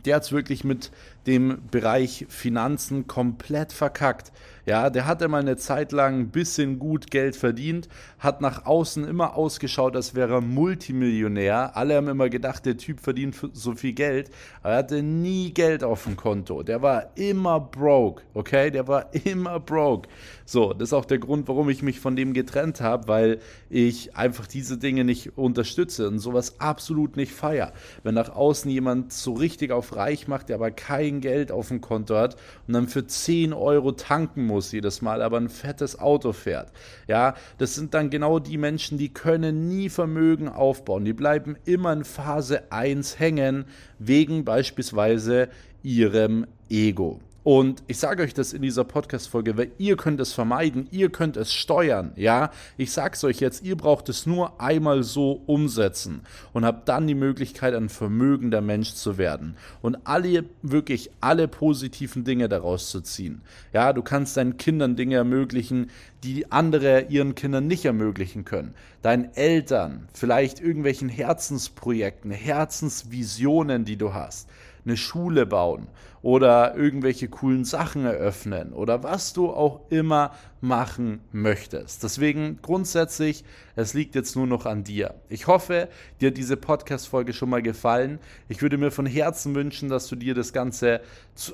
der 0.05 0.15
hat 0.15 0.23
es 0.23 0.31
wirklich 0.31 0.63
mit 0.63 0.91
dem 1.27 1.59
Bereich 1.69 2.25
Finanzen 2.29 3.07
komplett 3.07 3.73
verkackt. 3.73 4.31
Ja, 4.65 4.91
der 4.91 5.07
hatte 5.07 5.27
mal 5.27 5.41
eine 5.41 5.57
Zeit 5.57 5.91
lang 5.91 6.19
ein 6.19 6.29
bisschen 6.29 6.77
gut 6.77 7.09
Geld 7.09 7.35
verdient, 7.35 7.89
hat 8.19 8.41
nach 8.41 8.65
außen 8.65 9.03
immer 9.05 9.35
ausgeschaut, 9.35 9.95
als 9.95 10.13
wäre 10.13 10.35
er 10.35 10.41
Multimillionär. 10.41 11.75
Alle 11.75 11.95
haben 11.95 12.07
immer 12.07 12.29
gedacht, 12.29 12.65
der 12.65 12.77
Typ 12.77 12.99
verdient 12.99 13.35
so 13.53 13.73
viel 13.73 13.93
Geld, 13.93 14.29
aber 14.61 14.73
er 14.73 14.77
hatte 14.77 15.01
nie 15.01 15.51
Geld 15.51 15.83
auf 15.83 16.03
dem 16.03 16.15
Konto. 16.15 16.61
Der 16.61 16.81
war 16.81 17.11
immer 17.15 17.59
broke, 17.59 18.23
okay? 18.35 18.69
Der 18.69 18.87
war 18.87 19.13
immer 19.25 19.59
broke. 19.59 20.07
So, 20.45 20.73
das 20.73 20.89
ist 20.89 20.93
auch 20.93 21.05
der 21.05 21.19
Grund, 21.19 21.47
warum 21.47 21.69
ich 21.69 21.81
mich 21.81 21.99
von 21.99 22.15
dem 22.15 22.33
getrennt 22.33 22.81
habe, 22.81 23.07
weil 23.07 23.39
ich 23.69 24.15
einfach 24.15 24.45
diese 24.45 24.77
Dinge 24.77 25.03
nicht 25.03 25.37
unterstütze 25.37 26.07
und 26.07 26.19
sowas 26.19 26.59
absolut 26.59 27.17
nicht 27.17 27.31
feier. 27.31 27.73
Wenn 28.03 28.15
nach 28.15 28.29
außen 28.29 28.69
jemand 28.69 29.11
so 29.11 29.33
richtig 29.33 29.71
auf 29.71 29.95
reich 29.95 30.27
macht, 30.27 30.49
der 30.49 30.57
aber 30.57 30.71
kein 30.71 31.10
Geld 31.19 31.51
auf 31.51 31.67
dem 31.67 31.81
Konto 31.81 32.15
hat 32.15 32.37
und 32.67 32.73
dann 32.73 32.87
für 32.87 33.05
10 33.05 33.51
Euro 33.51 33.91
tanken 33.91 34.45
muss 34.45 34.71
jedes 34.71 35.01
Mal, 35.01 35.21
aber 35.21 35.37
ein 35.37 35.49
fettes 35.49 35.99
Auto 35.99 36.31
fährt. 36.31 36.71
Ja, 37.07 37.35
das 37.57 37.75
sind 37.75 37.93
dann 37.93 38.09
genau 38.09 38.39
die 38.39 38.57
Menschen, 38.57 38.97
die 38.97 39.13
können 39.13 39.67
nie 39.67 39.89
Vermögen 39.89 40.47
aufbauen. 40.47 41.03
Die 41.03 41.13
bleiben 41.13 41.57
immer 41.65 41.91
in 41.91 42.05
Phase 42.05 42.71
1 42.71 43.19
hängen, 43.19 43.65
wegen 43.99 44.45
beispielsweise 44.45 45.49
ihrem 45.83 46.47
Ego. 46.69 47.19
Und 47.43 47.81
ich 47.87 47.97
sage 47.97 48.21
euch 48.21 48.35
das 48.35 48.53
in 48.53 48.61
dieser 48.61 48.83
Podcast-Folge, 48.83 49.57
weil 49.57 49.71
ihr 49.79 49.97
könnt 49.97 50.19
es 50.19 50.31
vermeiden, 50.31 50.87
ihr 50.91 51.09
könnt 51.09 51.37
es 51.37 51.51
steuern, 51.51 52.11
ja. 52.15 52.51
Ich 52.77 52.91
sage 52.91 53.15
es 53.15 53.23
euch 53.23 53.39
jetzt, 53.39 53.63
ihr 53.63 53.75
braucht 53.75 54.09
es 54.09 54.27
nur 54.27 54.61
einmal 54.61 55.01
so 55.01 55.41
umsetzen 55.47 56.21
und 56.53 56.65
habt 56.65 56.87
dann 56.87 57.07
die 57.07 57.15
Möglichkeit, 57.15 57.73
ein 57.73 57.89
vermögender 57.89 58.61
Mensch 58.61 58.93
zu 58.93 59.17
werden 59.17 59.57
und 59.81 59.97
alle, 60.03 60.45
wirklich 60.61 61.09
alle 61.19 61.47
positiven 61.47 62.23
Dinge 62.23 62.47
daraus 62.47 62.91
zu 62.91 63.01
ziehen. 63.01 63.41
Ja, 63.73 63.91
du 63.91 64.03
kannst 64.03 64.37
deinen 64.37 64.57
Kindern 64.57 64.95
Dinge 64.95 65.15
ermöglichen, 65.15 65.89
die 66.23 66.51
andere 66.51 67.07
ihren 67.09 67.33
Kindern 67.33 67.65
nicht 67.65 67.85
ermöglichen 67.85 68.45
können. 68.45 68.75
Deinen 69.01 69.33
Eltern, 69.33 70.07
vielleicht 70.13 70.59
irgendwelchen 70.59 71.09
Herzensprojekten, 71.09 72.29
Herzensvisionen, 72.29 73.83
die 73.83 73.97
du 73.97 74.13
hast 74.13 74.47
eine 74.85 74.97
Schule 74.97 75.45
bauen 75.45 75.87
oder 76.21 76.75
irgendwelche 76.75 77.27
coolen 77.27 77.65
Sachen 77.65 78.05
eröffnen 78.05 78.73
oder 78.73 79.03
was 79.03 79.33
du 79.33 79.51
auch 79.51 79.81
immer 79.89 80.31
machen 80.61 81.21
möchtest. 81.31 82.03
Deswegen 82.03 82.59
grundsätzlich, 82.61 83.43
es 83.75 83.93
liegt 83.93 84.13
jetzt 84.13 84.35
nur 84.35 84.45
noch 84.45 84.65
an 84.65 84.83
dir. 84.83 85.15
Ich 85.27 85.47
hoffe, 85.47 85.89
dir 86.19 86.27
hat 86.27 86.37
diese 86.37 86.55
Podcast-Folge 86.55 87.33
schon 87.33 87.49
mal 87.49 87.63
gefallen. 87.63 88.19
Ich 88.47 88.61
würde 88.61 88.77
mir 88.77 88.91
von 88.91 89.07
Herzen 89.07 89.55
wünschen, 89.55 89.89
dass 89.89 90.07
du 90.07 90.15
dir 90.15 90.35
das 90.35 90.53
Ganze 90.53 91.01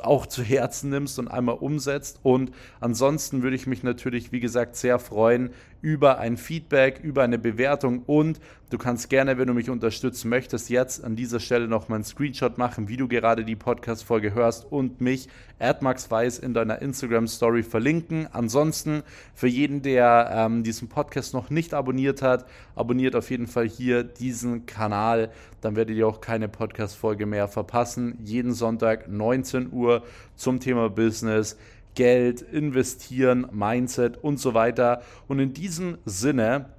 auch 0.01 0.25
zu 0.25 0.43
Herzen 0.43 0.89
nimmst 0.89 1.19
und 1.19 1.29
einmal 1.29 1.55
umsetzt. 1.55 2.19
Und 2.23 2.51
ansonsten 2.81 3.43
würde 3.43 3.55
ich 3.55 3.65
mich 3.65 3.81
natürlich, 3.81 4.31
wie 4.33 4.41
gesagt, 4.41 4.75
sehr 4.75 4.99
freuen 4.99 5.51
über 5.81 6.17
ein 6.17 6.37
Feedback, 6.37 6.99
über 7.03 7.23
eine 7.23 7.37
Bewertung 7.37 8.01
und 8.07 8.39
du 8.71 8.77
kannst 8.77 9.09
gerne, 9.09 9.37
wenn 9.37 9.47
du 9.47 9.53
mich 9.53 9.69
unterstützen 9.69 10.29
möchtest, 10.29 10.69
jetzt 10.69 11.03
an 11.03 11.15
dieser 11.15 11.39
Stelle 11.39 11.67
noch 11.67 11.87
mal 11.87 11.95
einen 11.95 12.03
Screenshot 12.03 12.57
machen, 12.57 12.89
wie 12.89 12.97
du 12.97 13.07
gerade 13.07 13.45
die 13.45 13.55
Podcast-Folge 13.55 14.33
hörst 14.33 14.65
und 14.71 15.01
mich, 15.01 15.29
AdMaxWeiss, 15.59 16.39
in 16.39 16.53
deiner 16.53 16.81
Instagram-Story 16.81 17.63
verlinken. 17.63 18.27
Ansonsten 18.31 18.96
für 19.33 19.47
jeden, 19.47 19.81
der 19.81 20.29
ähm, 20.31 20.63
diesen 20.63 20.87
Podcast 20.87 21.33
noch 21.33 21.49
nicht 21.49 21.73
abonniert 21.73 22.21
hat, 22.21 22.45
abonniert 22.75 23.15
auf 23.15 23.29
jeden 23.29 23.47
Fall 23.47 23.67
hier 23.67 24.03
diesen 24.03 24.65
Kanal. 24.65 25.31
Dann 25.61 25.75
werdet 25.75 25.95
ihr 25.95 26.07
auch 26.07 26.21
keine 26.21 26.47
Podcast-Folge 26.47 27.25
mehr 27.25 27.47
verpassen. 27.47 28.17
Jeden 28.23 28.53
Sonntag 28.53 29.07
19 29.07 29.71
Uhr 29.71 30.03
zum 30.35 30.59
Thema 30.59 30.89
Business 30.89 31.57
Geld, 31.97 32.43
investieren, 32.43 33.47
Mindset 33.51 34.23
und 34.23 34.39
so 34.39 34.53
weiter. 34.53 35.01
Und 35.27 35.39
in 35.39 35.53
diesem 35.53 35.97
Sinne 36.05 36.69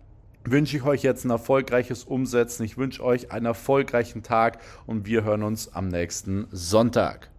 wünsche 0.44 0.76
ich 0.76 0.84
euch 0.84 1.02
jetzt 1.02 1.24
ein 1.24 1.30
erfolgreiches 1.30 2.04
Umsetzen. 2.04 2.62
Ich 2.62 2.78
wünsche 2.78 3.02
euch 3.02 3.32
einen 3.32 3.46
erfolgreichen 3.46 4.22
Tag 4.22 4.60
und 4.86 5.06
wir 5.06 5.24
hören 5.24 5.42
uns 5.42 5.74
am 5.74 5.88
nächsten 5.88 6.46
Sonntag. 6.52 7.30